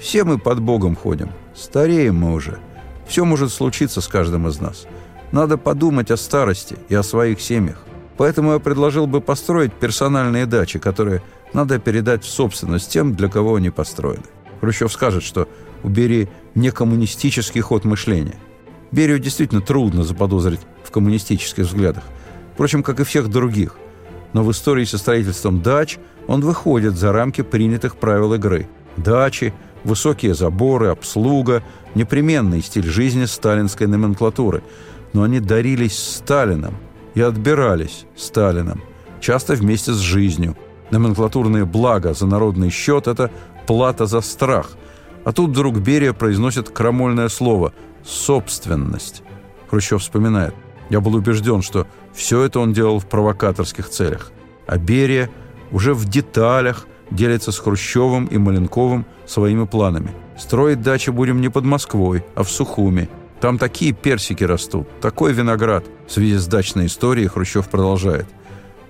«Все 0.00 0.24
мы 0.24 0.38
под 0.38 0.60
Богом 0.60 0.96
ходим, 0.96 1.32
стареем 1.54 2.16
мы 2.16 2.32
уже. 2.32 2.58
Все 3.06 3.26
может 3.26 3.52
случиться 3.52 4.00
с 4.00 4.08
каждым 4.08 4.48
из 4.48 4.58
нас. 4.58 4.86
Надо 5.32 5.58
подумать 5.58 6.10
о 6.10 6.16
старости 6.16 6.76
и 6.88 6.94
о 6.94 7.02
своих 7.02 7.42
семьях. 7.42 7.84
Поэтому 8.16 8.52
я 8.52 8.58
предложил 8.58 9.06
бы 9.06 9.20
построить 9.20 9.72
персональные 9.72 10.46
дачи, 10.46 10.78
которые 10.78 11.22
надо 11.52 11.78
передать 11.78 12.24
в 12.24 12.28
собственность 12.28 12.90
тем, 12.90 13.14
для 13.14 13.28
кого 13.28 13.56
они 13.56 13.70
построены». 13.70 14.24
Хрущев 14.60 14.92
скажет, 14.92 15.22
что 15.22 15.48
у 15.82 15.88
Берии 15.88 16.28
не 16.54 16.70
коммунистический 16.70 17.60
ход 17.60 17.84
мышления– 17.84 18.36
Берию 18.92 19.20
действительно 19.20 19.60
трудно 19.60 20.02
заподозрить 20.02 20.60
в 20.82 20.90
коммунистических 20.90 21.64
взглядах, 21.64 22.02
впрочем, 22.54 22.82
как 22.82 23.00
и 23.00 23.04
всех 23.04 23.28
других. 23.28 23.76
Но 24.32 24.42
в 24.42 24.50
истории 24.50 24.84
со 24.84 24.98
строительством 24.98 25.62
дач 25.62 25.98
он 26.26 26.40
выходит 26.40 26.96
за 26.96 27.12
рамки 27.12 27.42
принятых 27.42 27.96
правил 27.96 28.34
игры. 28.34 28.68
Дачи, 28.96 29.54
высокие 29.84 30.34
заборы, 30.34 30.88
обслуга– 30.88 31.62
непременный 31.94 32.62
стиль 32.62 32.86
жизни 32.86 33.24
сталинской 33.24 33.86
номенклатуры. 33.86 34.62
Но 35.12 35.22
они 35.22 35.40
дарились 35.40 35.98
Сталином 35.98 36.76
и 37.14 37.20
отбирались 37.20 38.06
Сталином, 38.16 38.82
часто 39.20 39.54
вместе 39.54 39.92
с 39.92 39.98
жизнью. 39.98 40.56
Номенклатурные 40.90 41.64
блага 41.64 42.14
за 42.14 42.26
народный 42.26 42.70
счет– 42.70 43.06
это 43.06 43.30
плата 43.66 44.06
за 44.06 44.20
страх. 44.20 44.70
А 45.24 45.32
тут 45.32 45.50
вдруг 45.50 45.78
Берия 45.78 46.12
произносит 46.12 46.70
крамольное 46.70 47.28
слово– 47.28 47.72
собственность. 48.04 49.22
Хрущев 49.70 50.00
вспоминает. 50.00 50.54
Я 50.88 51.00
был 51.00 51.14
убежден, 51.14 51.62
что 51.62 51.86
все 52.12 52.42
это 52.42 52.58
он 52.58 52.72
делал 52.72 52.98
в 52.98 53.06
провокаторских 53.06 53.88
целях. 53.88 54.32
А 54.66 54.78
Берия 54.78 55.30
уже 55.70 55.94
в 55.94 56.06
деталях 56.06 56.86
делится 57.10 57.52
с 57.52 57.58
Хрущевым 57.58 58.26
и 58.26 58.38
Маленковым 58.38 59.06
своими 59.26 59.66
планами. 59.66 60.10
Строить 60.36 60.82
дачи 60.82 61.10
будем 61.10 61.40
не 61.40 61.48
под 61.48 61.64
Москвой, 61.64 62.24
а 62.34 62.42
в 62.42 62.50
Сухуми. 62.50 63.08
Там 63.40 63.56
такие 63.56 63.92
персики 63.92 64.44
растут, 64.44 64.86
такой 65.00 65.32
виноград. 65.32 65.84
В 66.06 66.12
связи 66.12 66.36
с 66.36 66.46
дачной 66.46 66.86
историей 66.86 67.26
Хрущев 67.26 67.68
продолжает. 67.68 68.26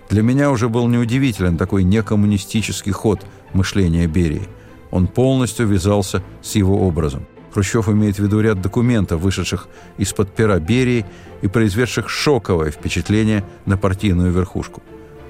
Для 0.09 0.23
меня 0.23 0.51
уже 0.51 0.69
был 0.69 0.89
неудивителен 0.89 1.57
такой 1.57 1.85
некоммунистический 1.85 2.91
ход 2.91 3.25
мышления 3.53 4.09
Берии. 4.09 4.49
Он 4.91 5.07
полностью 5.07 5.69
вязался 5.69 6.25
с 6.43 6.57
его 6.57 6.85
образом. 6.85 7.27
Хрущев 7.53 7.89
имеет 7.89 8.17
в 8.17 8.19
виду 8.19 8.41
ряд 8.41 8.61
документов, 8.61 9.21
вышедших 9.21 9.69
из-под 9.99 10.35
пера 10.35 10.59
Берии 10.59 11.07
и 11.43 11.49
произведших 11.49 12.09
шоковое 12.09 12.73
впечатление 12.73 13.45
на 13.67 13.77
партийную 13.77 14.33
верхушку. 14.33 14.83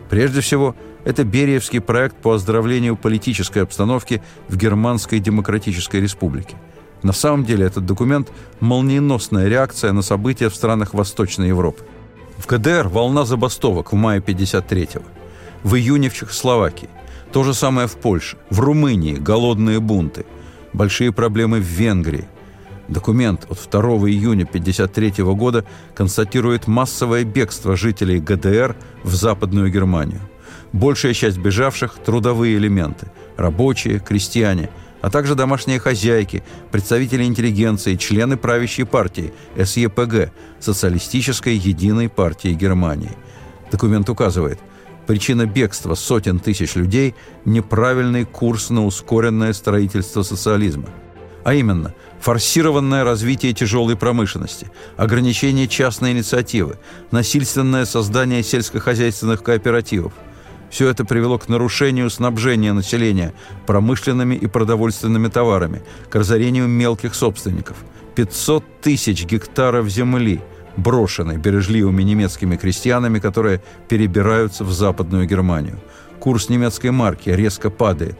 Прежде 0.08 0.40
всего, 0.40 0.74
это 1.04 1.24
Бериевский 1.24 1.80
проект 1.80 2.16
по 2.16 2.32
оздоровлению 2.32 2.96
политической 2.96 3.60
обстановки 3.60 4.22
в 4.48 4.56
Германской 4.56 5.18
Демократической 5.18 6.00
Республике. 6.00 6.56
На 7.02 7.12
самом 7.12 7.44
деле 7.44 7.66
этот 7.66 7.86
документ– 7.86 8.30
молниеносная 8.60 9.48
реакция 9.48 9.92
на 9.92 10.02
события 10.02 10.48
в 10.48 10.54
странах 10.54 10.94
Восточной 10.94 11.48
Европы. 11.48 11.84
В 12.36 12.46
ГДР 12.46 12.88
волна 12.88 13.24
забастовок 13.24 13.92
в 13.92 13.96
мае 13.96 14.20
53-го. 14.20 15.04
В 15.62 15.76
июне 15.76 16.08
в 16.08 16.14
Чехословакии. 16.14 16.88
То 17.32 17.42
же 17.44 17.54
самое 17.54 17.86
в 17.86 17.96
Польше. 17.96 18.36
В 18.50 18.60
Румынии– 18.60 19.14
голодные 19.18 19.80
бунты– 19.80 20.26
большие 20.72 21.12
проблемы 21.12 21.58
в 21.58 21.64
Венгрии. 21.64 22.28
Документ 22.88 23.46
от 23.48 23.58
2 23.70 23.80
июня 24.08 24.44
1953 24.44 25.24
года 25.24 25.64
констатирует 25.94 26.66
массовое 26.66 27.24
бегство 27.24 27.76
жителей 27.76 28.18
ГДР 28.18 28.76
в 29.04 29.14
Западную 29.14 29.70
Германию. 29.70 30.20
Большая 30.72 31.14
часть 31.14 31.38
бежавших– 31.38 31.94
трудовые 32.04 32.56
элементы– 32.56 33.10
рабочие, 33.36 34.00
крестьяне, 34.00 34.70
а 35.00 35.10
также 35.10 35.34
домашние 35.34 35.78
хозяйки, 35.78 36.42
представители 36.70 37.24
интеллигенции, 37.24 37.96
члены 37.96 38.36
правящей 38.36 38.84
партии 38.84 39.32
СЕПГ– 39.56 40.32
Социалистической 40.60 41.56
единой 41.56 42.08
партии 42.08 42.52
Германии. 42.52 43.16
Документ 43.70 44.08
указывает, 44.10 44.58
причина 45.06 45.46
бегства 45.46 45.94
сотен 45.94 46.38
тысяч 46.38 46.74
людей– 46.74 47.14
неправильный 47.44 48.24
курс 48.24 48.70
на 48.70 48.84
ускоренное 48.84 49.52
строительство 49.52 50.22
социализма– 50.22 50.88
а 51.44 51.54
именно 51.54 51.94
форсированное 52.20 53.04
развитие 53.04 53.52
тяжелой 53.52 53.96
промышленности, 53.96 54.70
ограничение 54.96 55.68
частной 55.68 56.12
инициативы, 56.12 56.78
насильственное 57.10 57.84
создание 57.84 58.42
сельскохозяйственных 58.42 59.42
кооперативов. 59.42 60.12
Все 60.70 60.88
это 60.88 61.04
привело 61.04 61.36
к 61.36 61.48
нарушению 61.48 62.08
снабжения 62.10 62.72
населения 62.72 63.34
промышленными 63.66 64.36
и 64.36 64.46
продовольственными 64.46 65.28
товарами, 65.28 65.82
к 66.08 66.14
разорению 66.14 66.68
мелких 66.68 67.14
собственников. 67.14 67.76
500 68.14 68.64
тысяч 68.80 69.24
гектаров 69.24 69.88
земли 69.88 70.40
брошены 70.76 71.36
бережливыми 71.36 72.02
немецкими 72.02 72.56
крестьянами, 72.56 73.18
которые 73.18 73.62
перебираются 73.88 74.64
в 74.64 74.72
Западную 74.72 75.26
Германию. 75.26 75.80
Курс 76.20 76.48
немецкой 76.48 76.92
марки 76.92 77.30
резко 77.30 77.70
падает. 77.70 78.18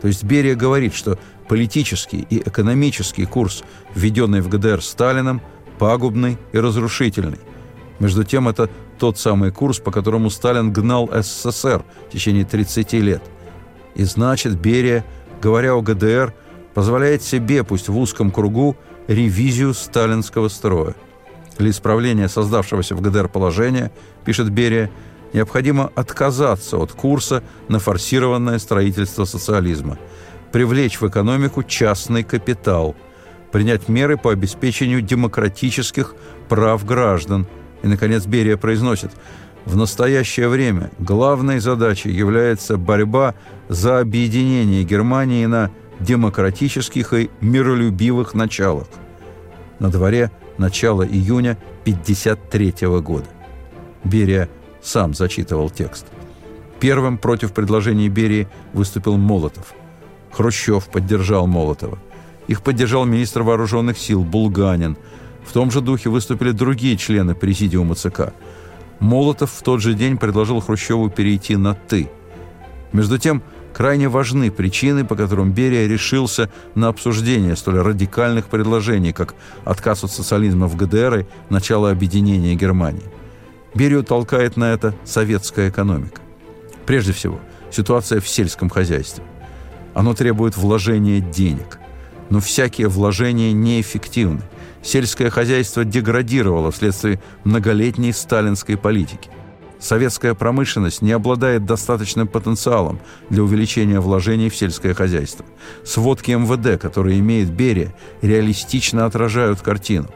То 0.00 0.08
есть 0.08 0.24
Берия 0.24 0.54
говорит, 0.54 0.94
что 0.94 1.18
политический 1.48 2.26
и 2.30 2.38
экономический 2.38 3.26
курс, 3.26 3.64
введенный 3.94 4.40
в 4.40 4.48
ГДР 4.48 4.82
Сталином, 4.82 5.42
пагубный 5.78 6.38
и 6.52 6.58
разрушительный. 6.58 7.40
Между 7.98 8.24
тем, 8.24 8.48
это 8.48 8.70
тот 9.00 9.18
самый 9.18 9.50
курс, 9.50 9.80
по 9.80 9.90
которому 9.90 10.30
Сталин 10.30 10.72
гнал 10.72 11.10
СССР 11.12 11.82
в 12.08 12.12
течение 12.12 12.44
30 12.44 12.92
лет. 12.94 13.22
И 13.96 14.04
значит, 14.04 14.54
Берия, 14.60 15.04
говоря 15.42 15.74
о 15.74 15.82
ГДР, 15.82 16.32
позволяет 16.74 17.22
себе, 17.22 17.64
пусть 17.64 17.88
в 17.88 17.98
узком 17.98 18.30
кругу, 18.30 18.76
ревизию 19.08 19.74
сталинского 19.74 20.48
строя. 20.48 20.94
Для 21.58 21.70
исправления 21.70 22.28
создавшегося 22.28 22.94
в 22.94 23.00
ГДР 23.00 23.28
положения, 23.28 23.90
пишет 24.24 24.50
Берия, 24.50 24.90
необходимо 25.32 25.90
отказаться 25.96 26.76
от 26.76 26.92
курса 26.92 27.42
на 27.68 27.80
форсированное 27.80 28.58
строительство 28.58 29.24
социализма– 29.24 29.98
привлечь 30.52 31.00
в 31.00 31.08
экономику 31.08 31.62
частный 31.62 32.24
капитал, 32.24 32.96
принять 33.52 33.88
меры 33.88 34.16
по 34.16 34.32
обеспечению 34.32 35.02
демократических 35.02 36.14
прав 36.48 36.84
граждан. 36.84 37.46
И, 37.82 37.86
наконец, 37.86 38.26
Берия 38.26 38.56
произносит, 38.56 39.10
в 39.64 39.76
настоящее 39.76 40.48
время 40.48 40.90
главной 40.98 41.60
задачей 41.60 42.10
является 42.10 42.76
борьба 42.76 43.34
за 43.68 44.00
объединение 44.00 44.84
Германии 44.84 45.46
на 45.46 45.70
демократических 46.00 47.12
и 47.12 47.30
миролюбивых 47.40 48.34
началах. 48.34 48.86
На 49.78 49.90
дворе 49.90 50.30
начало 50.56 51.06
июня 51.06 51.58
1953 51.82 52.88
года. 53.00 53.26
Берия 54.04 54.48
сам 54.82 55.14
зачитывал 55.14 55.68
текст. 55.68 56.06
Первым 56.80 57.18
против 57.18 57.52
предложения 57.52 58.08
Берии 58.08 58.48
выступил 58.72 59.18
Молотов– 59.18 59.74
Хрущев 60.32 60.88
поддержал 60.88 61.46
Молотова. 61.46 61.98
Их 62.46 62.62
поддержал 62.62 63.04
министр 63.04 63.42
вооруженных 63.42 63.98
сил 63.98 64.24
Булганин. 64.24 64.96
В 65.44 65.52
том 65.52 65.70
же 65.70 65.80
духе 65.80 66.10
выступили 66.10 66.52
другие 66.52 66.96
члены 66.96 67.34
президиума 67.34 67.94
ЦК. 67.94 68.32
Молотов 68.98 69.50
в 69.52 69.62
тот 69.62 69.80
же 69.80 69.94
день 69.94 70.18
предложил 70.18 70.60
Хрущеву 70.60 71.08
перейти 71.08 71.56
на 71.56 71.74
«ты». 71.74 72.10
Между 72.92 73.18
тем, 73.18 73.42
крайне 73.72 74.08
важны 74.08 74.50
причины, 74.50 75.04
по 75.04 75.16
которым 75.16 75.52
Берия 75.52 75.86
решился 75.86 76.50
на 76.74 76.88
обсуждение 76.88 77.56
столь 77.56 77.78
радикальных 77.78 78.46
предложений, 78.46 79.12
как 79.12 79.34
отказ 79.64 80.04
от 80.04 80.10
социализма 80.10 80.66
в 80.66 80.76
ГДР 80.76 81.20
и 81.20 81.26
начало 81.48 81.90
объединения 81.90 82.54
Германии. 82.54 83.10
Берию 83.74 84.02
толкает 84.02 84.56
на 84.56 84.72
это 84.72 84.94
советская 85.04 85.70
экономика. 85.70 86.20
Прежде 86.84 87.12
всего, 87.12 87.40
ситуация 87.70 88.20
в 88.20 88.28
сельском 88.28 88.68
хозяйстве– 88.68 89.24
оно 89.94 90.14
требует 90.14 90.56
вложения 90.56 91.20
денег. 91.20 91.78
Но 92.28 92.40
всякие 92.40 92.88
вложения 92.88 93.52
неэффективны. 93.52 94.42
Сельское 94.82 95.30
хозяйство 95.30 95.84
деградировало 95.84 96.70
вследствие 96.70 97.20
многолетней 97.44 98.12
сталинской 98.12 98.76
политики. 98.76 99.30
Советская 99.78 100.34
промышленность 100.34 101.00
не 101.00 101.12
обладает 101.12 101.64
достаточным 101.64 102.28
потенциалом 102.28 103.00
для 103.30 103.42
увеличения 103.42 104.00
вложений 104.00 104.50
в 104.50 104.56
сельское 104.56 104.92
хозяйство. 104.92 105.46
Сводки 105.84 106.32
МВД, 106.32 106.80
которые 106.80 107.18
имеет 107.20 107.50
Берия, 107.50 107.94
реалистично 108.20 109.06
отражают 109.06 109.62
картину. 109.62 110.08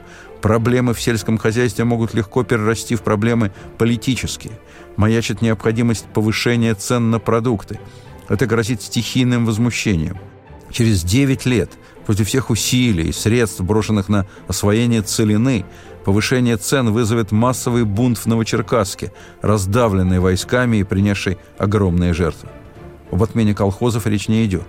Проблемы 0.42 0.92
в 0.92 1.00
сельском 1.00 1.38
хозяйстве 1.38 1.84
могут 1.84 2.12
легко 2.12 2.44
перерасти 2.44 2.94
в 2.94 3.02
проблемы 3.02 3.52
политические. 3.78 4.52
Маячит 4.96 5.40
необходимость 5.40 6.04
повышения 6.06 6.74
цен 6.74 7.10
на 7.10 7.18
продукты– 7.18 7.80
это 8.28 8.46
грозит 8.46 8.82
стихийным 8.82 9.46
возмущением. 9.46 10.18
Через 10.70 11.02
9 11.04 11.46
лет, 11.46 11.70
после 12.06 12.24
всех 12.24 12.50
усилий 12.50 13.08
и 13.08 13.12
средств, 13.12 13.60
брошенных 13.60 14.08
на 14.08 14.26
освоение 14.48 15.02
целины, 15.02 15.64
повышение 16.04 16.56
цен 16.56 16.92
вызовет 16.92 17.32
массовый 17.32 17.84
бунт 17.84 18.18
в 18.18 18.26
Новочеркасске, 18.26 19.12
раздавленный 19.42 20.20
войсками 20.20 20.78
и 20.78 20.84
принесший 20.84 21.38
огромные 21.58 22.12
жертвы. 22.12 22.48
Об 23.10 23.22
отмене 23.22 23.54
колхозов 23.54 24.06
речь 24.06 24.28
не 24.28 24.44
идет. 24.44 24.66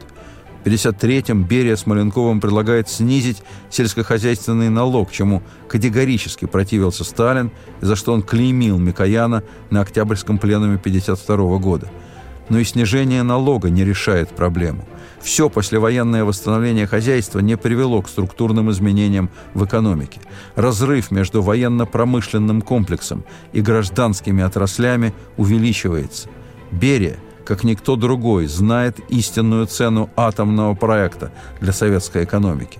В 0.63 0.67
1953-м 0.67 1.43
Берия 1.43 1.75
с 1.75 1.85
Маленковым 1.85 2.41
предлагает 2.41 2.89
снизить 2.89 3.43
сельскохозяйственный 3.69 4.69
налог, 4.69 5.11
чему 5.11 5.43
категорически 5.67 6.45
противился 6.45 7.03
Сталин, 7.03 7.51
за 7.81 7.95
что 7.95 8.13
он 8.13 8.23
клеймил 8.23 8.79
Микояна 8.79 9.43
на 9.69 9.81
Октябрьском 9.81 10.39
пленуме 10.39 10.77
1952 10.77 11.57
года– 11.59 11.91
но 12.49 12.60
и 12.60 12.63
снижение 12.63 13.23
налога 13.23 13.69
не 13.69 13.84
решает 13.84 14.29
проблему. 14.29 14.86
Все 15.21 15.49
послевоенное 15.49 16.23
восстановление 16.23 16.86
хозяйства 16.86 17.39
не 17.39 17.58
привело 17.58 18.01
к 18.01 18.10
структурным 18.10 18.69
изменениям 18.69 19.31
в 19.55 19.65
экономике. 19.65 20.19
Разрыв 20.55 21.10
между 21.10 21.41
военно-промышленным 21.41 22.62
комплексом 22.62 23.23
и 23.51 23.62
гражданскими 23.62 24.43
отраслями 24.43 25.13
увеличивается. 25.38 26.29
Берия, 26.71 27.17
как 27.43 27.63
никто 27.63 27.95
другой, 27.95 28.45
знает 28.45 28.99
истинную 29.10 29.65
цену 29.65 30.12
атомного 30.15 30.75
проекта 30.75 31.31
для 31.60 31.73
советской 31.73 32.25
экономики. 32.25 32.79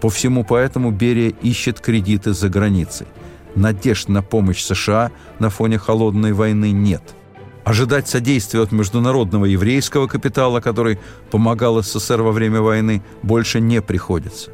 По 0.00 0.10
всему 0.10 0.44
поэтому 0.44 0.90
Берия 0.90 1.32
ищет 1.42 1.80
кредиты 1.80 2.32
за 2.32 2.48
границей. 2.48 3.06
Надежд 3.54 4.08
на 4.08 4.22
помощь 4.22 4.62
США 4.64 5.12
на 5.38 5.48
фоне 5.48 5.78
холодной 5.78 6.32
войны 6.32 6.72
нет– 6.72 7.02
Ожидать 7.64 8.06
содействия 8.06 8.60
от 8.60 8.72
международного 8.72 9.46
еврейского 9.46 10.06
капитала, 10.06 10.60
который 10.60 10.98
помогал 11.30 11.82
СССР 11.82 12.20
во 12.20 12.30
время 12.30 12.60
войны, 12.60 13.02
больше 13.22 13.58
не 13.58 13.80
приходится. 13.80 14.50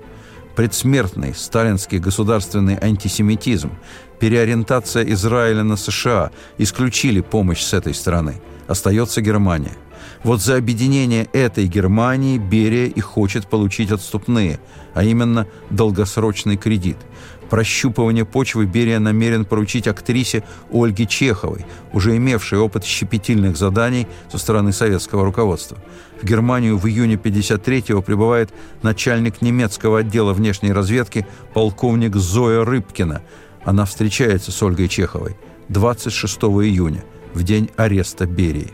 Предсмертный 0.55 1.35
сталинский 1.35 1.99
государственный 1.99 2.79
антисемитизм, 2.81 3.73
переориентация 4.20 5.05
Израиля 5.12 5.64
на 5.64 5.77
США 5.77 6.31
исключили 6.59 7.20
помощь 7.20 7.62
с 7.62 7.73
этой 7.73 7.94
стороны. 7.94 8.40
Остается 8.68 9.20
Германия. 9.23 9.77
Вот 10.23 10.40
за 10.40 10.57
объединение 10.57 11.25
этой 11.33 11.66
Германии 11.66 12.38
Берия 12.38 12.87
и 12.87 13.01
хочет 13.01 13.49
получить 13.49 13.90
отступные, 13.90 14.61
а 14.94 15.03
именно 15.03 15.49
долгосрочный 15.70 16.57
кредит– 16.57 16.99
прощупывание 17.50 18.24
почвы 18.24 18.64
Берия 18.64 19.00
намерен 19.00 19.44
поручить 19.44 19.88
актрисе 19.88 20.44
Ольге 20.72 21.04
Чеховой, 21.04 21.66
уже 21.92 22.16
имевшей 22.16 22.58
опыт 22.58 22.84
щепетильных 22.84 23.56
заданий 23.56 24.06
со 24.30 24.38
стороны 24.38 24.72
советского 24.72 25.24
руководства. 25.24 25.76
В 26.22 26.24
Германию 26.24 26.78
в 26.78 26.86
июне 26.86 27.16
53-го 27.16 28.02
прибывает 28.02 28.50
начальник 28.82 29.42
немецкого 29.42 29.98
отдела 29.98 30.32
внешней 30.32 30.72
разведки 30.72 31.26
полковник 31.52 32.14
Зоя 32.16 32.64
Рыбкина. 32.64 33.22
Она 33.64 33.84
встречается 33.84 34.52
с 34.52 34.62
Ольгой 34.62 34.88
Чеховой 34.88 35.36
26 35.68 36.36
июня, 36.36 37.04
в 37.34 37.42
день 37.42 37.70
ареста 37.76 38.26
Берии. 38.26 38.72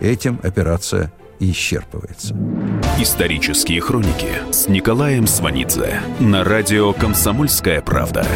Этим 0.00 0.38
операция 0.42 1.12
исчерпывается. 1.40 2.36
Исторические 2.98 3.80
хроники 3.80 4.30
с 4.50 4.68
Николаем 4.68 5.26
Сванидзе 5.26 6.00
на 6.20 6.44
радио 6.44 6.92
«Комсомольская 6.92 7.80
правда». 7.80 8.26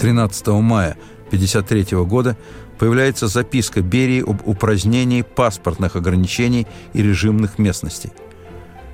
13 0.00 0.46
мая 0.48 0.96
1953 1.28 1.98
года 2.04 2.36
появляется 2.78 3.28
записка 3.28 3.80
Берии 3.80 4.22
об 4.22 4.46
упразднении 4.46 5.22
паспортных 5.22 5.94
ограничений 5.96 6.66
и 6.92 7.02
режимных 7.02 7.58
местностей. 7.58 8.12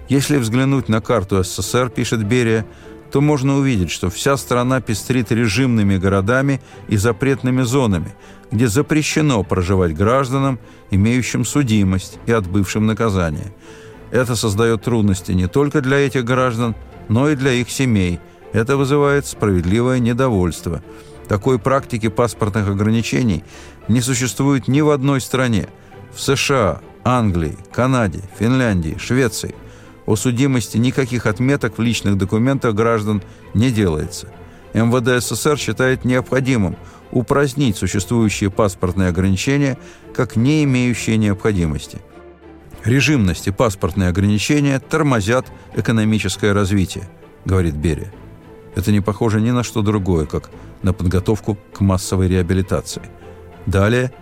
Если 0.09 0.37
взглянуть 0.37 0.88
на 0.88 1.00
карту 1.00 1.42
СССР, 1.42 1.90
пишет 1.90 2.24
Берия, 2.24 2.66
то 3.11 3.20
можно 3.20 3.57
увидеть, 3.57 3.90
что 3.90 4.11
вся 4.11 4.37
страна 4.37 4.81
пестрит 4.81 5.33
режимными 5.33 5.96
городами 5.96 6.61
и 6.88 6.96
запретными 6.96 7.62
зонами, 7.62 8.14
где 8.50 8.68
запрещено 8.68 9.42
проживать 9.42 9.94
гражданам, 9.94 10.58
имеющим 10.90 11.44
судимость 11.44 12.18
и 12.26 12.32
отбывшим 12.32 12.87
наказание. 12.87 13.52
Это 14.11 14.37
создает 14.37 14.82
трудности 14.82 15.32
не 15.32 15.48
только 15.48 15.80
для 15.80 15.98
этих 15.98 16.24
граждан, 16.24 16.74
но 17.08 17.28
и 17.28 17.37
для 17.37 17.52
их 17.52 17.70
семей. 17.70 18.20
Это 18.52 18.76
вызывает 18.76 19.26
справедливое 19.26 19.98
недовольство. 19.98 20.82
Такой 21.28 21.58
практики 21.58 22.08
паспортных 22.08 22.68
ограничений 22.68 23.44
не 23.87 24.00
существует 24.00 24.66
ни 24.66 24.80
в 24.80 24.90
одной 24.90 25.20
стране. 25.20 25.68
В 26.14 26.20
США, 26.20 26.80
Англии, 27.04 27.58
Канаде, 27.70 28.22
Финляндии, 28.38 28.96
Швеции– 28.98 29.54
о 30.08 30.16
судимости 30.16 30.78
никаких 30.78 31.26
отметок 31.26 31.76
в 31.76 31.82
личных 31.82 32.16
документах 32.16 32.74
граждан 32.74 33.22
не 33.52 33.70
делается. 33.70 34.28
МВД 34.83 35.23
СССР 35.23 35.59
считает 35.59 36.05
необходимым 36.05 36.77
упразднить 37.11 37.77
существующие 37.77 38.51
паспортные 38.51 39.09
ограничения 39.09 39.79
как 40.14 40.37
не 40.37 40.64
имеющие 40.64 41.17
необходимости. 41.17 41.99
Режимность 42.85 43.49
и 43.49 43.51
паспортные 43.51 44.09
ограничения 44.09 44.79
тормозят 44.79 45.47
экономическое 45.75 46.53
развитие, 46.53 47.09
говорит 47.45 47.75
Берия. 47.75 48.12
Это 48.75 48.93
не 48.93 49.01
похоже 49.01 49.41
ни 49.41 49.51
на 49.51 49.62
что 49.62 49.83
другое, 49.83 50.27
как 50.27 50.51
на 50.83 50.93
подготовку 50.93 51.59
к 51.73 51.81
массовой 51.81 52.29
реабилитации. 52.29 53.03
Далее 53.67 54.12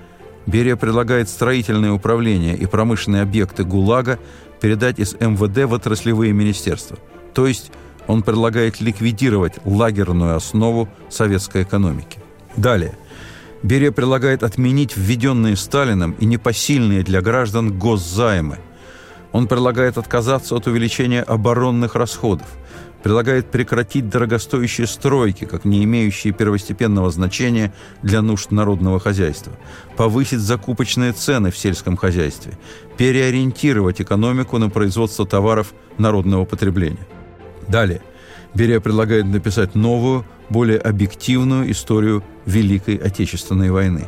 Берия 0.47 0.77
предлагает 0.77 1.29
строительное 1.29 1.93
управление 1.93 2.57
и 2.57 2.67
промышленные 2.67 3.23
объекты 3.23 3.65
ГУЛАГа 3.65 4.19
передать 4.61 4.99
из 4.99 5.15
МВД 5.15 5.69
в 5.69 5.75
отраслевые 5.75 6.33
министерства. 6.33 6.99
То 7.35 7.47
есть 7.47 7.71
он 8.07 8.23
предлагает 8.23 8.81
ликвидировать 8.81 9.55
лагерную 9.65 10.37
основу 10.37 10.89
советской 11.09 11.63
экономики. 11.63 12.19
Далее. 12.57 12.97
Берия 13.63 13.91
предлагает 13.91 14.43
отменить 14.43 14.97
введенные 14.97 15.57
Сталином 15.57 16.13
и 16.13 16.27
непосильные 16.27 17.03
для 17.03 17.21
граждан 17.21 17.79
госзаймы. 17.79 18.59
Он 19.33 19.49
предлагает 19.49 19.99
отказаться 19.99 20.55
от 20.57 20.67
увеличения 20.67 21.23
оборонных 21.23 21.95
расходов– 21.95 22.47
предлагает 23.07 23.53
прекратить 23.53 24.09
дорогостоящие 24.09 24.89
стройки, 24.89 25.45
как 25.45 25.65
не 25.65 25.85
имеющие 25.85 26.33
первостепенного 26.33 27.09
значения 27.13 27.73
для 28.03 28.21
нужд 28.21 28.51
народного 28.51 28.99
хозяйства, 28.99 29.53
повысить 29.97 30.41
закупочные 30.41 31.13
цены 31.13 31.53
в 31.53 31.57
сельском 31.57 31.97
хозяйстве, 31.97 32.59
переориентировать 32.97 34.01
экономику 34.01 34.59
на 34.59 34.71
производство 34.71 35.25
товаров 35.25 35.73
народного 35.99 36.45
потребления. 36.45 37.07
Далее. 37.69 38.01
Берия 38.55 38.81
предлагает 38.81 39.27
написать 39.27 39.75
новую, 39.75 40.25
более 40.49 40.79
объективную 40.79 41.71
историю 41.71 42.23
Великой 42.47 42.97
Отечественной 42.97 43.71
войны. 43.71 44.07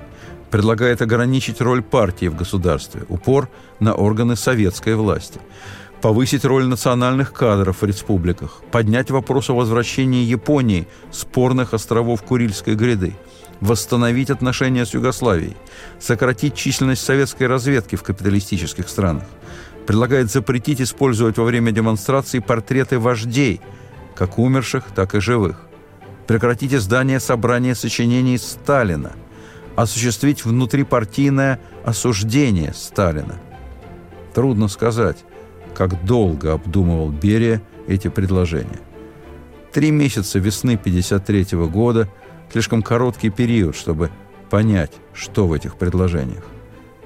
Предлагает 0.51 1.03
ограничить 1.03 1.61
роль 1.61 1.83
партии 1.83 2.27
в 2.27 2.37
государстве, 2.37 3.03
упор 3.09 3.49
на 3.81 3.95
органы 3.95 4.37
советской 4.37 4.95
власти– 4.95 5.41
повысить 6.01 6.45
роль 6.45 6.67
национальных 6.67 7.33
кадров 7.33 7.83
в 7.83 7.85
республиках, 7.85 8.63
поднять 8.71 9.11
вопрос 9.11 9.51
о 9.51 9.55
возвращении 9.55 10.25
Японии 10.25 10.87
спорных 11.11 11.75
островов 11.75 12.23
Курильской 12.23 12.75
гряды, 12.75 13.15
восстановить 13.61 14.31
отношения 14.31 14.87
с 14.87 14.95
Югославией, 14.95 15.57
сократить 15.99 16.55
численность 16.55 17.05
советской 17.05 17.45
разведки 17.45 17.97
в 17.97 18.03
капиталистических 18.03 18.89
странах, 18.89 19.25
предлагает 19.89 20.31
запретить 20.31 20.83
использовать 20.83 21.39
во 21.39 21.45
время 21.45 21.73
демонстраций 21.73 22.43
портреты 22.43 22.99
вождей, 22.99 23.63
как 24.15 24.39
умерших, 24.39 24.85
так 24.95 25.15
и 25.15 25.21
живых, 25.21 25.67
прекратить 26.27 26.75
издание 26.75 27.19
собрания 27.21 27.75
сочинений 27.75 28.37
Сталина, 28.37 29.13
осуществить 29.77 30.45
внутрипартийное 30.45 31.59
осуждение 31.87 32.75
Сталина. 32.75 33.37
Трудно 34.35 34.69
сказать, 34.69 35.25
как 35.75 36.05
долго 36.05 36.53
обдумывал 36.53 37.09
Берия 37.09 37.63
эти 37.87 38.09
предложения. 38.09 38.81
Три 39.73 39.91
месяца 39.91 40.39
весны 40.39 40.75
1953 40.75 41.67
года– 41.67 42.11
слишком 42.53 42.83
короткий 42.83 43.31
период, 43.31 43.75
чтобы 43.75 44.11
понять, 44.51 44.93
что 45.15 45.47
в 45.47 45.55
этих 45.55 45.77
предложениях. 45.77 46.45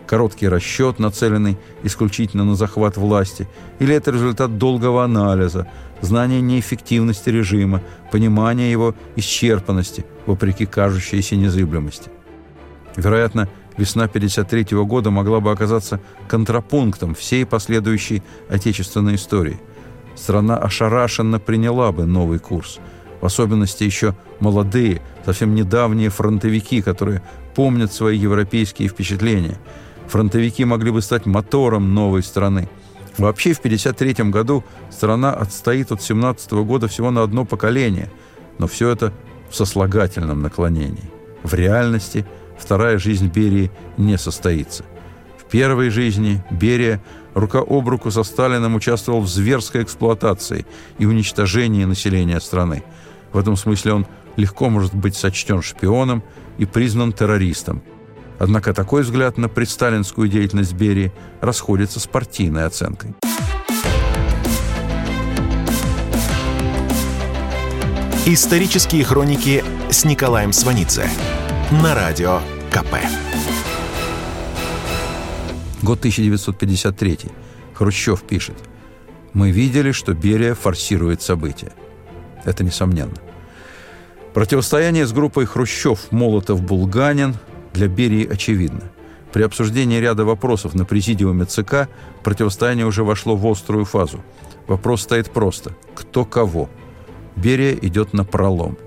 Короткий 0.06 0.48
расчет, 0.48 0.98
нацеленный 0.98 1.56
исключительно 1.82 2.44
на 2.44 2.54
захват 2.54 2.96
власти, 2.96 3.48
или 3.78 3.94
это 3.94 4.10
результат 4.10 4.58
долгого 4.58 5.04
анализа, 5.04 5.66
знания 6.00 6.40
неэффективности 6.40 7.30
режима, 7.30 7.82
понимания 8.10 8.70
его 8.70 8.94
исчерпанности, 9.16 10.04
вопреки 10.26 10.66
кажущейся 10.66 11.36
незыблемости. 11.36 12.10
Вероятно, 12.96 13.48
весна 13.76 14.04
1953 14.04 14.76
года 14.84 15.10
могла 15.10 15.40
бы 15.40 15.50
оказаться 15.50 16.00
контрапунктом 16.28 17.14
всей 17.14 17.46
последующей 17.46 18.22
отечественной 18.48 19.14
истории. 19.14 19.60
Страна 20.14 20.58
ошарашенно 20.58 21.38
приняла 21.38 21.90
бы 21.92 22.04
новый 22.04 22.38
курс. 22.38 22.78
В 23.20 23.26
особенности 23.26 23.84
еще 23.84 24.14
молодые, 24.40 25.00
совсем 25.24 25.54
недавние 25.54 26.10
фронтовики, 26.10 26.82
которые 26.82 27.22
помнят 27.54 27.92
свои 27.92 28.18
европейские 28.18 28.88
впечатления. 28.88 29.58
Фронтовики 30.12 30.66
могли 30.66 30.90
бы 30.90 31.00
стать 31.00 31.24
мотором 31.24 31.94
новой 31.94 32.22
страны. 32.22 32.68
Вообще 33.16 33.54
в 33.54 33.60
1953 33.60 34.30
году 34.30 34.62
страна 34.90 35.32
отстоит 35.32 35.90
от 35.90 36.02
17 36.02 36.52
года 36.52 36.86
всего 36.86 37.10
на 37.10 37.22
одно 37.22 37.46
поколение, 37.46 38.10
но 38.58 38.66
все 38.66 38.90
это 38.90 39.14
в 39.48 39.56
сослагательном 39.56 40.42
наклонении. 40.42 41.10
В 41.42 41.54
реальности– 41.54 42.26
вторая 42.58 42.98
жизнь 42.98 43.28
Берии 43.28 43.70
не 43.96 44.18
состоится. 44.18 44.84
В 45.38 45.50
первой 45.50 45.88
жизни 45.88 46.44
Берия 46.50 47.02
рука 47.32 47.60
об 47.60 47.88
руку 47.88 48.10
со 48.10 48.22
Сталином 48.22 48.74
участвовал 48.74 49.22
в 49.22 49.28
зверской 49.28 49.82
эксплуатации 49.82 50.66
и 50.98 51.06
уничтожении 51.06 51.86
населения 51.86 52.38
страны. 52.40 52.84
В 53.32 53.38
этом 53.38 53.56
смысле 53.56 53.94
он 53.94 54.06
легко 54.36 54.68
может 54.68 54.94
быть 54.94 55.16
сочтен 55.16 55.62
шпионом 55.62 56.22
и 56.58 56.66
признан 56.66 57.14
террористом. 57.14 57.82
Однако 58.38 58.72
такой 58.74 59.02
взгляд 59.02 59.38
на 59.38 59.48
предсталинскую 59.48 60.28
деятельность 60.28 60.74
Берии 60.74 61.12
расходится 61.40 62.00
с 62.00 62.06
партийной 62.06 62.66
оценкой. 62.66 63.14
Исторические 68.24 69.04
хроники 69.04 69.64
с 69.90 70.04
Николаем 70.04 70.52
Сванидзе 70.52 71.08
на 71.82 71.94
радио 71.94 72.40
КП. 72.70 72.94
Год 75.82 75.98
1953. 75.98 77.18
Хрущев 77.74 78.22
пишет. 78.22 78.56
«Мы 79.32 79.50
видели, 79.50 79.90
что 79.90 80.14
Берия 80.14 80.54
форсирует 80.54 81.20
события». 81.20 81.72
Это 82.44 82.62
несомненно. 82.62 83.16
Противостояние 84.34 85.06
с 85.06 85.12
группой 85.12 85.44
Хрущев, 85.44 86.12
Молотов, 86.12 86.62
Булганин 86.62 87.34
для 87.72 87.88
Берии 87.88 88.26
очевидно. 88.26 88.82
При 89.32 89.42
обсуждении 89.42 89.98
ряда 89.98 90.24
вопросов 90.24 90.74
на 90.74 90.84
президиуме 90.84 91.46
ЦК 91.46 91.88
противостояние 92.22 92.86
уже 92.86 93.02
вошло 93.02 93.34
в 93.34 93.46
острую 93.46 93.84
фазу. 93.84 94.22
Вопрос 94.66 95.02
стоит 95.02 95.30
просто. 95.30 95.74
Кто 95.94 96.24
кого? 96.24 96.68
Берия 97.36 97.72
идет 97.74 98.12
на 98.12 98.24
пролом– 98.24 98.76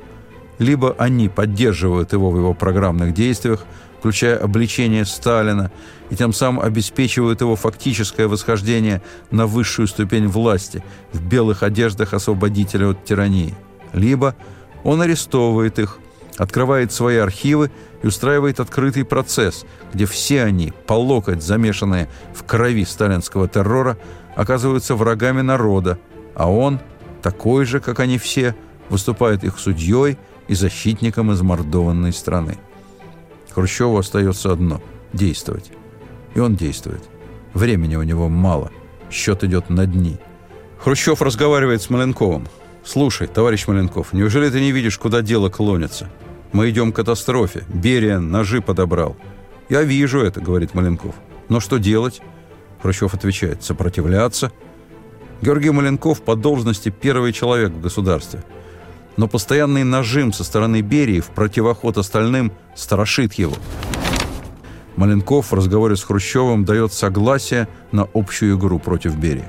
либо 0.60 0.96
они 0.98 1.30
поддерживают 1.30 2.14
его 2.14 2.32
в 2.32 2.38
его 2.38 2.54
программных 2.54 3.14
действиях, 3.14 3.66
включая 4.00 4.38
обличение 4.38 5.06
Сталина, 5.06 5.72
и 6.10 6.16
тем 6.16 6.34
самым 6.34 6.64
обеспечивают 6.64 7.42
его 7.42 7.56
фактическое 7.56 8.28
восхождение 8.28 9.02
на 9.32 9.48
высшую 9.48 9.88
ступень 9.88 10.28
власти 10.28 10.84
в 11.12 11.22
белых 11.22 11.64
одеждах 11.64 12.14
освободителя 12.14 12.90
от 12.90 13.04
тирании. 13.04 13.56
Либо 13.94 14.36
он 14.84 15.02
арестовывает 15.02 15.80
их, 15.80 15.98
открывает 16.38 16.92
свои 16.92 17.18
архивы 17.18 17.72
и 18.04 18.08
устраивает 18.08 18.60
открытый 18.60 19.06
процесс, 19.06 19.66
где 19.94 20.06
все 20.06 20.44
они, 20.44 20.74
по 20.88 20.94
локоть 20.94 21.42
замешанные 21.42 22.10
в 22.34 22.44
крови 22.44 22.86
сталинского 22.86 23.48
террора, 23.48 23.98
оказываются 24.36 24.96
врагами 24.96 25.42
народа, 25.42 25.98
а 26.36 26.52
он, 26.52 26.80
такой 27.22 27.66
же, 27.66 27.80
как 27.80 28.00
они 28.00 28.18
все, 28.18 28.56
выступает 28.90 29.44
их 29.44 29.58
судьей 29.60 30.18
и 30.48 30.56
защитником 30.56 31.32
измордованной 31.34 32.14
страны. 32.14 32.58
Хрущеву 33.54 33.98
остается 33.98 34.52
одно– 34.52 34.82
действовать. 35.14 35.72
И 36.34 36.40
он 36.40 36.56
действует. 36.56 37.04
Времени 37.54 37.96
у 37.96 38.04
него 38.04 38.28
мало. 38.28 38.72
Счет 39.10 39.46
идет 39.46 39.70
на 39.70 39.86
дни. 39.86 40.18
Хрущев 40.78 41.22
разговаривает 41.22 41.82
с 41.82 41.90
Маленковым. 41.90 42.48
«Слушай, 42.84 43.28
товарищ 43.28 43.66
Маленков, 43.66 44.14
неужели 44.14 44.50
ты 44.50 44.60
не 44.60 44.72
видишь, 44.72 45.00
куда 45.00 45.24
дело 45.24 45.50
клонится? 45.50 46.08
Мы 46.56 46.70
идем 46.70 46.92
к 46.92 46.96
катастрофе. 46.96 47.64
Берия 47.68 48.20
ножи 48.20 48.62
подобрал». 48.62 49.16
«Я 49.70 49.84
вижу 49.84 50.22
это»,— 50.22 50.42
говорит 50.42 50.74
Маленков. 50.74 51.14
«Но 51.50 51.60
что 51.60 51.78
делать?» 51.78 52.22
Хрущев 52.82 53.14
отвечает. 53.14 53.64
«Сопротивляться». 53.64 54.52
Георгий 55.42 55.72
Маленков 55.72 56.22
по 56.22 56.36
должности 56.36 56.90
первый 56.90 57.34
человек 57.34 57.72
в 57.72 57.82
государстве– 57.82 58.44
но 59.18 59.28
постоянный 59.28 59.84
нажим 59.84 60.34
со 60.34 60.44
стороны 60.44 60.82
Берии 60.82 61.20
в 61.20 61.28
противоход 61.28 61.98
остальным 61.98 62.52
страшит 62.76 63.34
его. 63.34 63.54
Маленков 64.96 65.52
в 65.52 65.56
разговоре 65.56 65.96
с 65.96 66.04
Хрущевым 66.04 66.66
дает 66.66 66.94
согласие 66.94 67.68
на 67.92 68.08
общую 68.14 68.58
игру 68.58 68.80
против 68.80 69.18
Берии. 69.18 69.46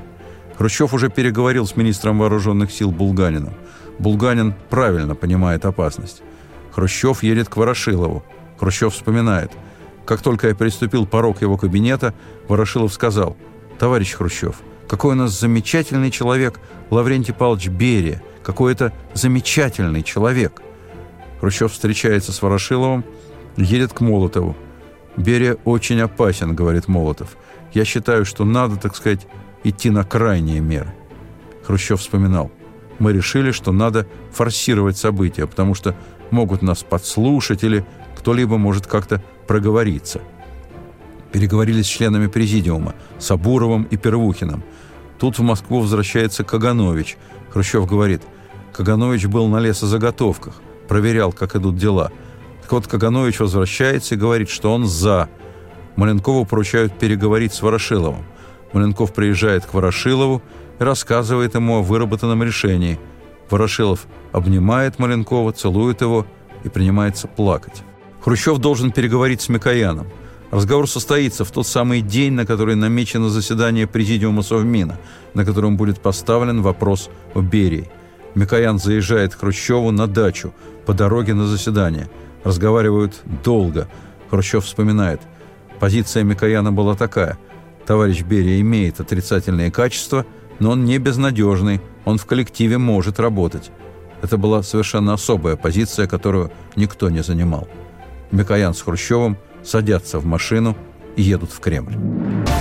Хрущев 0.56 0.94
уже 0.94 1.08
переговорил 1.08 1.66
с 1.66 1.76
министром 1.76 2.18
вооруженных 2.18 2.72
сил 2.72 2.90
Булганином. 2.90 3.54
Булганин 3.98 4.54
правильно 4.70 5.14
понимает 5.14 5.64
опасность. 5.64 6.22
Хрущев 6.76 7.22
едет 7.22 7.48
к 7.48 7.56
Ворошилову. 7.56 8.22
Хрущев 8.60 8.92
вспоминает. 8.92 9.50
Как 10.04 10.20
только 10.20 10.48
я 10.48 10.54
переступил 10.54 11.06
порог 11.06 11.40
его 11.40 11.56
кабинета, 11.56 12.12
Ворошилов 12.48 12.92
сказал, 12.92 13.34
«Товарищ 13.78 14.12
Хрущев, 14.12 14.56
какой 14.86 15.14
у 15.14 15.16
нас 15.16 15.40
замечательный 15.40 16.10
человек 16.10 16.60
Лаврентий 16.90 17.32
Павлович 17.32 17.68
Берия, 17.68 18.22
какой 18.42 18.74
это 18.74 18.92
замечательный 19.14 20.02
человек!» 20.02 20.60
Хрущев 21.40 21.72
встречается 21.72 22.30
с 22.30 22.42
Ворошиловым, 22.42 23.06
едет 23.56 23.94
к 23.94 24.02
Молотову. 24.02 24.54
«Берия 25.16 25.56
очень 25.64 26.02
опасен»,— 26.02 26.54
говорит 26.56 26.88
Молотов. 26.88 27.38
«Я 27.72 27.86
считаю, 27.86 28.26
что 28.26 28.44
надо, 28.44 28.76
так 28.76 28.94
сказать, 28.96 29.26
идти 29.64 29.88
на 29.88 30.04
крайние 30.04 30.60
меры». 30.60 30.94
Хрущев 31.66 32.00
вспоминал. 32.00 32.50
«Мы 32.98 33.14
решили, 33.14 33.50
что 33.50 33.72
надо 33.72 34.06
форсировать 34.30 34.98
события, 34.98 35.46
потому 35.46 35.74
что 35.74 35.96
могут 36.30 36.62
нас 36.62 36.82
подслушать 36.82 37.64
или 37.64 37.84
кто-либо 38.16 38.58
может 38.58 38.86
как-то 38.86 39.22
проговориться». 39.46 40.20
Переговорили 41.32 41.82
с 41.82 41.86
членами 41.86 42.28
президиума, 42.28 42.94
Сабуровым 43.18 43.84
и 43.84 43.96
Первухиным. 43.96 44.62
Тут 45.18 45.38
в 45.38 45.42
Москву 45.42 45.80
возвращается 45.80 46.44
Каганович. 46.44 47.16
Хрущев 47.50 47.86
говорит, 47.86 48.22
Каганович 48.72 49.26
был 49.26 49.48
на 49.48 49.58
лесозаготовках, 49.58 50.54
проверял, 50.88 51.32
как 51.32 51.56
идут 51.56 51.76
дела– 51.76 52.10
так 52.66 52.72
вот, 52.72 52.88
Каганович 52.88 53.38
возвращается 53.38 54.16
и 54.16 54.18
говорит, 54.18 54.50
что 54.50 54.74
он 54.74 54.86
«за». 54.86 55.28
Маленкову 55.94 56.44
поручают 56.44 56.98
переговорить 56.98 57.54
с 57.54 57.62
Ворошиловым. 57.62 58.24
Маленков 58.72 59.14
приезжает 59.14 59.64
к 59.64 59.72
Ворошилову 59.72 60.42
и 60.80 60.82
рассказывает 60.82 61.54
ему 61.54 61.76
о 61.76 61.82
выработанном 61.82 62.42
решении. 62.42 62.98
Ворошилов 63.50 64.06
обнимает 64.32 64.98
Маленкова, 64.98 65.52
целует 65.52 66.00
его 66.00 66.26
и 66.64 66.68
принимается 66.68 67.28
плакать. 67.28 67.82
Хрущев 68.20 68.58
должен 68.58 68.90
переговорить 68.90 69.40
с 69.40 69.48
Микояном. 69.48 70.08
Разговор 70.50 70.88
состоится 70.88 71.44
в 71.44 71.50
тот 71.50 71.66
самый 71.66 72.00
день, 72.00 72.32
на 72.32 72.46
который 72.46 72.76
намечено 72.76 73.28
заседание 73.28 73.86
Президиума 73.86 74.42
Совмина, 74.42 74.98
на 75.34 75.44
котором 75.44 75.76
будет 75.76 76.00
поставлен 76.00 76.62
вопрос 76.62 77.10
о 77.34 77.40
Берии. 77.40 77.90
Микоян 78.34 78.78
заезжает 78.78 79.34
к 79.34 79.40
Хрущеву 79.40 79.90
на 79.90 80.06
дачу 80.06 80.52
по 80.84 80.92
дороге 80.94 81.34
на 81.34 81.46
заседание– 81.46 82.08
Разговаривают 82.46 83.22
долго. 83.42 83.88
Хрущев 84.30 84.64
вспоминает. 84.64 85.20
Позиция 85.80 86.22
Микояна 86.22 86.70
была 86.70 86.94
такая. 86.94 87.38
Товарищ 87.86 88.22
Берия 88.22 88.60
имеет 88.60 89.00
отрицательные 89.00 89.72
качества, 89.72 90.24
но 90.58 90.70
он 90.70 90.84
не 90.84 90.98
безнадежный, 90.98 91.80
он 92.04 92.18
в 92.18 92.26
коллективе 92.26 92.78
может 92.78 93.20
работать. 93.20 93.70
Это 94.22 94.38
была 94.38 94.62
совершенно 94.62 95.12
особая 95.12 95.56
позиция, 95.56 96.06
которую 96.06 96.50
никто 96.74 97.10
не 97.10 97.22
занимал. 97.22 97.68
Микоян 98.30 98.74
с 98.74 98.82
Хрущевым 98.82 99.36
садятся 99.62 100.18
в 100.18 100.26
машину 100.26 100.76
и 101.16 101.22
едут 101.22 101.50
в 101.50 101.60
Кремль. 101.60 101.94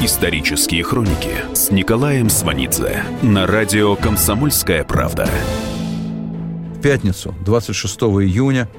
Исторические 0.02 0.84
хроники 0.84 1.36
с 1.54 1.72
Николаем 1.72 2.30
Сванидзе 2.30 3.04
на 3.22 3.48
радио 3.48 3.96
«Комсомольская 3.96 4.84
правда». 4.84 5.28
В 6.76 6.82
пятницу, 6.82 7.34
26 7.46 7.96
июня, 8.02 8.70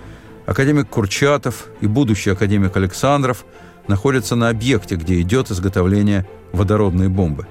Академик 0.46 0.88
Курчатов 0.88 1.66
и 1.80 1.88
будущий 1.88 2.30
академик 2.30 2.76
Александров 2.76 3.44
находятся 3.88 4.36
на 4.36 4.48
объекте, 4.48 4.94
где 4.94 5.20
идет 5.20 5.50
изготовление 5.50 6.26
водородной 6.52 7.08
бомбы. 7.08 7.48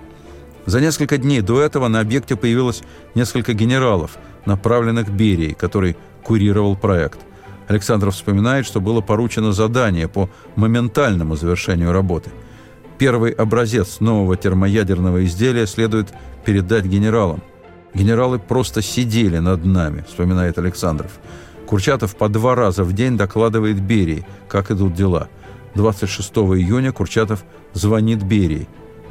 За 0.66 0.82
несколько 0.82 1.18
дней 1.18 1.42
до 1.42 1.62
этого 1.62 1.88
на 1.88 2.00
объекте 2.00 2.36
появилось 2.36 2.82
несколько 3.14 3.54
генералов, 3.54 4.18
направленных 4.46 5.10
Берии, 5.10 5.54
который 5.54 5.96
курировал 6.24 6.76
проект. 6.76 7.20
Александров 7.68 8.16
вспоминает, 8.16 8.66
что 8.66 8.80
было 8.80 9.02
поручено 9.02 9.52
задание 9.52 10.08
по 10.08 10.30
моментальному 10.56 11.36
завершению 11.36 11.92
работы. 11.92 12.32
Первый 12.98 13.32
образец 13.32 14.00
нового 14.00 14.38
термоядерного 14.38 15.26
изделия 15.26 15.68
следует 15.68 16.14
передать 16.46 16.86
генералам. 16.86 17.42
Генералы 17.94 18.40
просто 18.40 18.82
сидели 18.82 19.38
над 19.38 19.66
нами, 19.66 20.04
вспоминает 20.08 20.58
Александров. 20.58 21.12
Курчатов 21.66 22.16
по 22.16 22.30
два 22.30 22.56
раза 22.56 22.84
в 22.84 22.94
день 22.94 23.18
докладывает 23.18 23.82
Берии, 23.82 24.26
как 24.48 24.72
идут 24.72 24.94
дела. 24.94 25.30
26 25.76 26.32
июня 26.32 26.92
Курчатов 26.92 27.44
звонит 27.74 28.24
Берии. 28.24 28.68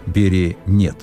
Берии 0.06 0.56
нет. 0.66 0.96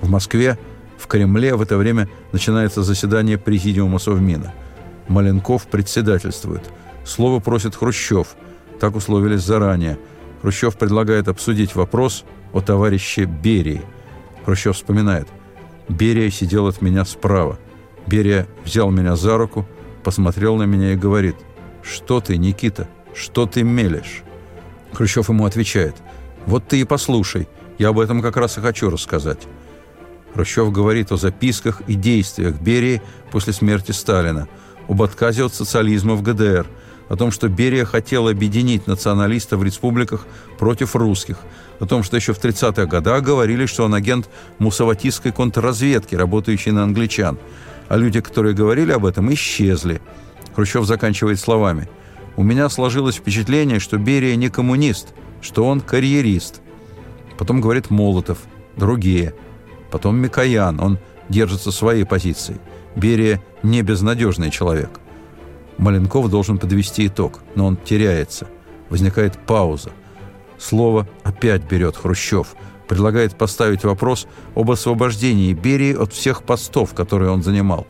В 0.00 0.08
Москве, 0.08 0.58
в 0.98 1.06
Кремле 1.06 1.54
в 1.54 1.62
это 1.62 1.76
время 1.76 2.08
начинается 2.32 2.82
заседание 2.82 3.38
Президиума 3.38 3.98
Совмина. 3.98 4.52
Маленков 5.08 5.66
председательствует. 5.66 6.62
Слово 7.04 7.40
просит 7.40 7.74
Хрущев. 7.74 8.36
Так 8.80 8.96
условились 8.96 9.42
заранее. 9.42 9.98
Хрущев 10.42 10.76
предлагает 10.76 11.28
обсудить 11.28 11.74
вопрос 11.74 12.24
о 12.52 12.60
товарище 12.60 13.24
Берии. 13.24 13.82
Хрущев 14.44 14.76
вспоминает. 14.76 15.28
Берия 15.88 16.30
сидел 16.30 16.66
от 16.66 16.82
меня 16.82 17.04
справа. 17.04 17.58
Берия 18.06 18.46
взял 18.64 18.90
меня 18.90 19.16
за 19.16 19.36
руку– 19.36 19.66
посмотрел 20.08 20.56
на 20.56 20.62
меня 20.62 20.94
и 20.94 20.96
говорит, 20.96 21.36
«Что 21.82 22.22
ты, 22.22 22.38
Никита, 22.38 22.88
что 23.12 23.44
ты 23.44 23.62
мелешь?» 23.62 24.22
Хрущев 24.94 25.28
ему 25.28 25.44
отвечает, 25.44 25.96
«Вот 26.46 26.66
ты 26.66 26.80
и 26.80 26.84
послушай, 26.84 27.46
я 27.76 27.88
об 27.88 28.00
этом 28.00 28.22
как 28.22 28.38
раз 28.38 28.56
и 28.56 28.62
хочу 28.62 28.88
рассказать». 28.88 29.46
Хрущев 30.38 30.70
говорит 30.70 31.10
о 31.10 31.16
записках 31.16 31.82
и 31.88 31.94
действиях 31.94 32.60
Берии 32.60 33.02
после 33.32 33.52
смерти 33.52 33.90
Сталина, 33.90 34.46
об 34.86 35.02
отказе 35.02 35.44
от 35.44 35.52
социализма 35.52 36.14
в 36.14 36.22
ГДР, 36.22 36.64
о 37.08 37.16
том, 37.16 37.32
что 37.32 37.48
Берия 37.48 37.84
хотел 37.84 38.28
объединить 38.28 38.86
националистов 38.86 39.58
в 39.58 39.64
республиках 39.64 40.28
против 40.56 40.94
русских, 40.94 41.38
о 41.80 41.86
том, 41.86 42.04
что 42.04 42.14
еще 42.14 42.34
в 42.34 42.40
30-х 42.40 42.86
годах 42.86 43.24
говорили, 43.24 43.66
что 43.66 43.82
он 43.82 43.94
агент 43.94 44.30
мусаватистской 44.60 45.32
контрразведки, 45.32 46.14
работающий 46.14 46.70
на 46.70 46.84
англичан– 46.84 47.36
а 47.88 47.96
люди, 47.96 48.20
которые 48.20 48.54
говорили 48.54 48.92
об 48.92 49.06
этом, 49.06 49.32
исчезли. 49.34 50.00
Хрущев 50.54 50.84
заканчивает 50.84 51.40
словами. 51.40 51.88
«У 52.36 52.44
меня 52.44 52.68
сложилось 52.68 53.16
впечатление, 53.16 53.80
что 53.80 53.96
Берия 53.96 54.36
не 54.36 54.50
коммунист, 54.50 55.14
что 55.40 55.64
он 55.64 55.80
карьерист». 55.80 56.60
Потом 57.38 57.60
говорит 57.60 57.90
Молотов, 57.90 58.38
другие. 58.76 59.34
Потом 59.90 60.16
Микоян, 60.16 60.80
он 60.80 60.98
держится 61.28 61.72
своей 61.72 62.04
позиции. 62.04 62.60
Берия 62.96 63.42
не 63.62 63.82
безнадежный 63.82 64.50
человек. 64.50 65.00
Маленков 65.78 66.28
должен 66.30 66.58
подвести 66.58 67.06
итог, 67.06 67.40
но 67.54 67.66
он 67.66 67.76
теряется. 67.76 68.48
Возникает 68.90 69.38
пауза. 69.38 69.90
Слово 70.58 71.06
опять 71.24 71.62
берет 71.64 71.96
Хрущев– 71.96 72.54
предлагает 72.88 73.36
поставить 73.36 73.84
вопрос 73.84 74.26
об 74.56 74.70
освобождении 74.70 75.52
Берии 75.52 75.94
от 75.94 76.12
всех 76.12 76.42
постов, 76.42 76.94
которые 76.94 77.30
он 77.30 77.42
занимал. 77.42 77.86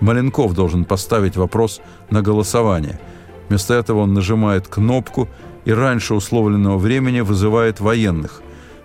Маленков 0.00 0.54
должен 0.54 0.84
поставить 0.84 1.36
вопрос 1.36 1.82
на 2.08 2.22
голосование. 2.22 2.98
Вместо 3.48 3.74
этого 3.74 4.00
он 4.00 4.14
нажимает 4.14 4.68
кнопку 4.68 5.28
и 5.66 5.72
раньше 5.72 6.14
условленного 6.14 6.78
времени 6.78 7.20
вызывает 7.20 7.80
военных. 7.80 8.40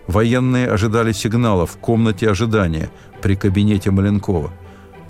Военные 0.07 0.67
ожидали 0.67 1.11
сигнала 1.11 1.65
в 1.65 1.77
комнате 1.77 2.29
ожидания 2.29 2.89
при 3.21 3.35
кабинете 3.35 3.91
Маленкова. 3.91 4.51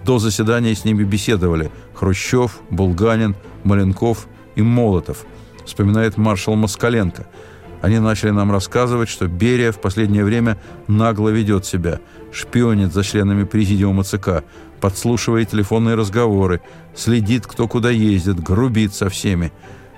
До 0.03 0.19
заседания 0.19 0.75
с 0.75 0.85
ними 0.85 1.03
беседовали 1.03 1.71
Хрущев, 1.93 2.59
Булганин, 2.69 3.35
Маленков 3.63 4.27
и 4.55 4.61
Молотов, 4.61 5.25
вспоминает 5.65 6.17
маршал 6.17 6.55
Москаленко– 6.55 7.27
они 7.85 7.99
начали 7.99 8.31
нам 8.31 8.51
рассказывать, 8.51 9.09
что 9.09 9.27
Берия 9.27 9.71
в 9.71 9.79
последнее 9.79 10.23
время 10.23 10.57
нагло 10.87 11.29
ведет 11.29 11.67
себя, 11.67 11.99
шпионит 12.31 12.91
за 12.91 13.03
членами 13.03 13.43
президиума 13.43 14.03
ЦК, 14.03 14.43
подслушивает 14.81 15.51
телефонные 15.51 15.93
разговоры, 15.93 16.61
следит, 16.95 17.45
кто 17.45 17.67
куда 17.67 17.91
ездит, 17.91 18.41
грубит 18.41 18.95
со 18.95 19.09
всеми. 19.09 19.51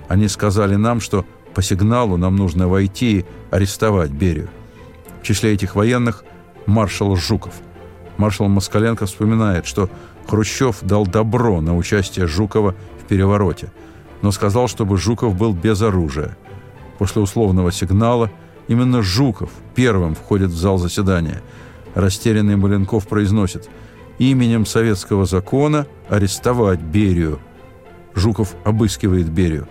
Они 0.09 0.27
сказали 0.27 0.75
нам, 0.75 0.99
что 0.99 1.25
по 1.53 1.61
сигналу 1.61 2.17
нам 2.17 2.35
нужно 2.35 2.67
войти 2.67 3.19
и 3.19 3.25
арестовать 3.51 4.11
Берию. 4.11 4.49
В 5.22 5.24
числе 5.24 5.53
этих 5.53 5.76
военных 5.76 6.24
маршал 6.65 7.15
Жуков. 7.15 7.53
Маршал 8.18 8.47
Москаленко 8.47 9.05
вспоминает, 9.05 9.65
что 9.65 9.89
Хрущев 10.28 10.78
дал 10.82 11.05
добро 11.05 11.61
на 11.61 11.76
участие 11.76 12.28
Жукова 12.28 12.76
в 13.01 13.05
перевороте, 13.05 13.72
но 14.22 14.32
сказал, 14.32 14.68
чтобы 14.68 14.97
Жуков 14.97 15.38
был 15.38 15.53
без 15.53 15.82
оружия– 15.82 16.38
После 16.97 17.22
условного 17.22 17.72
сигнала 17.72 18.32
именно 18.68 19.01
Жуков 19.01 19.51
первым 19.76 20.15
входит 20.15 20.49
в 20.49 20.57
зал 20.57 20.78
заседания. 20.78 21.41
Растерянный 21.93 22.55
Маленков 22.55 23.07
произносит 23.07 23.70
именем 24.18 24.65
советского 24.65 25.26
закона 25.26 25.88
арестовать 26.09 26.80
Берию. 26.80 27.39
Жуков 28.15 28.55
обыскивает 28.65 29.30
Берию. 29.30 29.68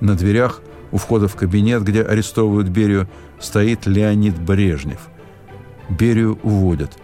На 0.00 0.14
дверях 0.14 0.62
у 0.92 0.96
входа 0.96 1.28
в 1.28 1.36
кабинет, 1.36 1.82
где 1.82 2.02
арестовывают 2.02 2.68
Берию, 2.68 3.08
стоит 3.38 3.86
Леонид 3.86 4.38
Брежнев. 4.38 5.08
Берию 5.88 6.38
уводят. 6.42 6.96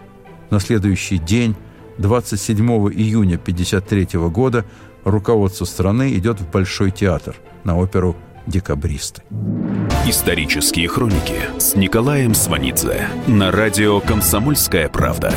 На 0.49 0.59
следующий 0.59 1.17
день, 1.17 1.55
27 1.97 2.65
июня 2.65 3.35
1953 3.35 4.19
года, 4.29 4.65
руководство 5.03 5.65
страны 5.65 6.13
идет 6.15 6.39
в 6.39 6.49
Большой 6.49 6.91
театр 6.91 7.35
на 7.63 7.77
оперу 7.77 8.15
«Декабристы». 8.45 9.23
Исторические 10.05 10.87
хроники 10.87 11.41
с 11.59 11.75
Николаем 11.75 12.33
Сванидзе 12.33 13.07
на 13.27 13.51
радио 13.51 13.99
«Комсомольская 13.99 14.87
правда». 14.87 15.33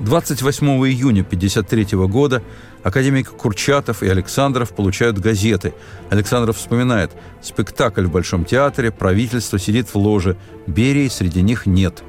28 0.00 0.66
июня 0.66 1.22
1953 1.22 1.98
года 2.06 2.42
академик 2.84 3.30
Курчатов 3.30 4.04
и 4.04 4.08
Александров 4.08 4.72
получают 4.72 5.18
газеты. 5.18 5.74
Александров 6.10 6.56
вспоминает, 6.56 7.10
спектакль 7.42 8.06
в 8.06 8.12
Большом 8.12 8.44
театре, 8.44 8.92
правительство 8.92 9.58
сидит 9.58 9.88
в 9.88 9.96
ложе, 9.96 10.36
Берии 10.68 11.08
среди 11.08 11.42
них 11.42 11.66
нет. 11.66 12.04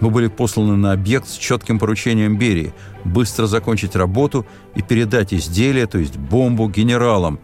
Мы 0.00 0.10
были 0.10 0.28
посланы 0.28 0.76
на 0.76 0.92
объект 0.92 1.28
с 1.28 1.36
четким 1.36 1.78
поручением 1.78 2.38
Берии– 2.38 2.72
быстро 3.04 3.46
закончить 3.46 3.96
работу 3.96 4.46
и 4.74 4.82
передать 4.82 5.34
изделие, 5.34 5.86
то 5.86 5.98
есть 5.98 6.16
бомбу, 6.16 6.68
генералам. 6.68 7.40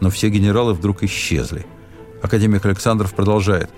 Но 0.00 0.10
все 0.10 0.28
генералы 0.28 0.72
вдруг 0.72 1.02
исчезли. 1.02 1.66
Академик 2.22 2.64
Александров 2.64 3.14
продолжает. 3.14 3.70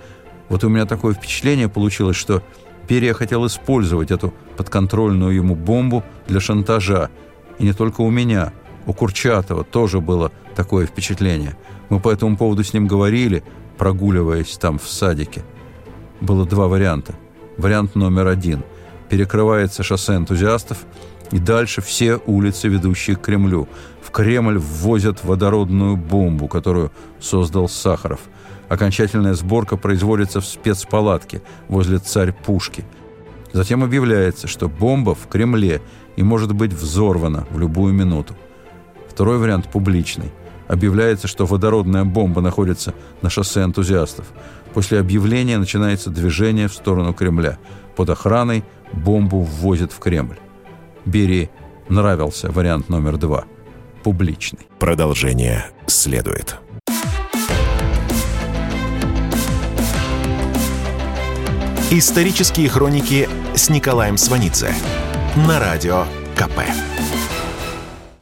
Вот 0.49 0.63
у 0.63 0.69
меня 0.69 0.85
такое 0.85 1.13
впечатление 1.13 1.69
получилось, 1.69 2.17
что 2.17 2.43
Берия 2.87 3.13
хотел 3.13 3.45
использовать 3.47 4.11
эту 4.11 4.33
подконтрольную 4.57 5.33
ему 5.33 5.55
бомбу 5.55 6.03
для 6.27 6.39
шантажа. 6.39 7.09
И 7.59 7.65
не 7.65 7.73
только 7.73 8.01
у 8.01 8.09
меня, 8.09 8.53
у 8.85 8.93
Курчатова 8.93 9.63
тоже 9.63 10.01
было 10.01 10.31
такое 10.55 10.85
впечатление. 10.85 11.55
Мы 11.89 11.99
по 11.99 12.09
этому 12.09 12.37
поводу 12.37 12.63
с 12.63 12.73
ним 12.73 12.87
говорили, 12.87 13.43
прогуливаясь 13.77 14.57
там 14.57 14.79
в 14.79 14.87
садике. 14.87 15.43
Было 16.21 16.45
два 16.45 16.67
варианта. 16.67 17.13
Вариант 17.57 17.95
номер 17.95 18.27
один. 18.27 18.63
Перекрывается 19.09 19.83
шоссе 19.83 20.15
энтузиастов, 20.15 20.79
и 21.31 21.39
дальше 21.39 21.81
все 21.81 22.19
улицы, 22.25 22.67
ведущие 22.67 23.15
к 23.15 23.21
Кремлю. 23.21 23.67
В 24.01 24.11
Кремль 24.11 24.57
ввозят 24.57 25.23
водородную 25.23 25.97
бомбу, 25.97 26.47
которую 26.47 26.91
создал 27.19 27.67
Сахаров. 27.67 28.21
Окончательная 28.69 29.33
сборка 29.33 29.77
производится 29.77 30.41
в 30.41 30.45
спецпалатке 30.45 31.41
возле 31.67 31.99
царь-пушки. 31.99 32.85
Затем 33.51 33.83
объявляется, 33.83 34.47
что 34.47 34.67
бомба 34.67 35.13
в 35.13 35.27
Кремле 35.27 35.81
и 36.15 36.23
может 36.23 36.53
быть 36.53 36.73
взорвана 36.73 37.45
в 37.51 37.59
любую 37.59 37.93
минуту. 37.93 38.35
Второй 39.09 39.37
вариант 39.37 39.69
публичный. 39.69 40.31
Объявляется, 40.67 41.27
что 41.27 41.45
водородная 41.45 42.03
бомба 42.03 42.41
находится 42.41 42.93
на 43.21 43.29
шоссе 43.29 43.63
энтузиастов. 43.63 44.25
После 44.73 44.99
объявления 44.99 45.57
начинается 45.57 46.09
движение 46.09 46.67
в 46.67 46.73
сторону 46.73 47.13
Кремля. 47.13 47.59
Под 47.95 48.09
охраной 48.09 48.63
бомбу 48.91 49.41
ввозят 49.41 49.91
в 49.91 49.99
Кремль. 49.99 50.39
Берии 51.05 51.51
нравился 51.89 52.51
вариант 52.51 52.89
номер 52.89 53.17
два. 53.17 53.45
Публичный. 54.03 54.67
Продолжение 54.79 55.65
следует. 55.85 56.57
Исторические 61.91 62.69
хроники 62.69 63.29
с 63.53 63.69
Николаем 63.69 64.17
Сванидзе 64.17 64.73
на 65.35 65.59
радио 65.59 66.05
КП. 66.35 66.92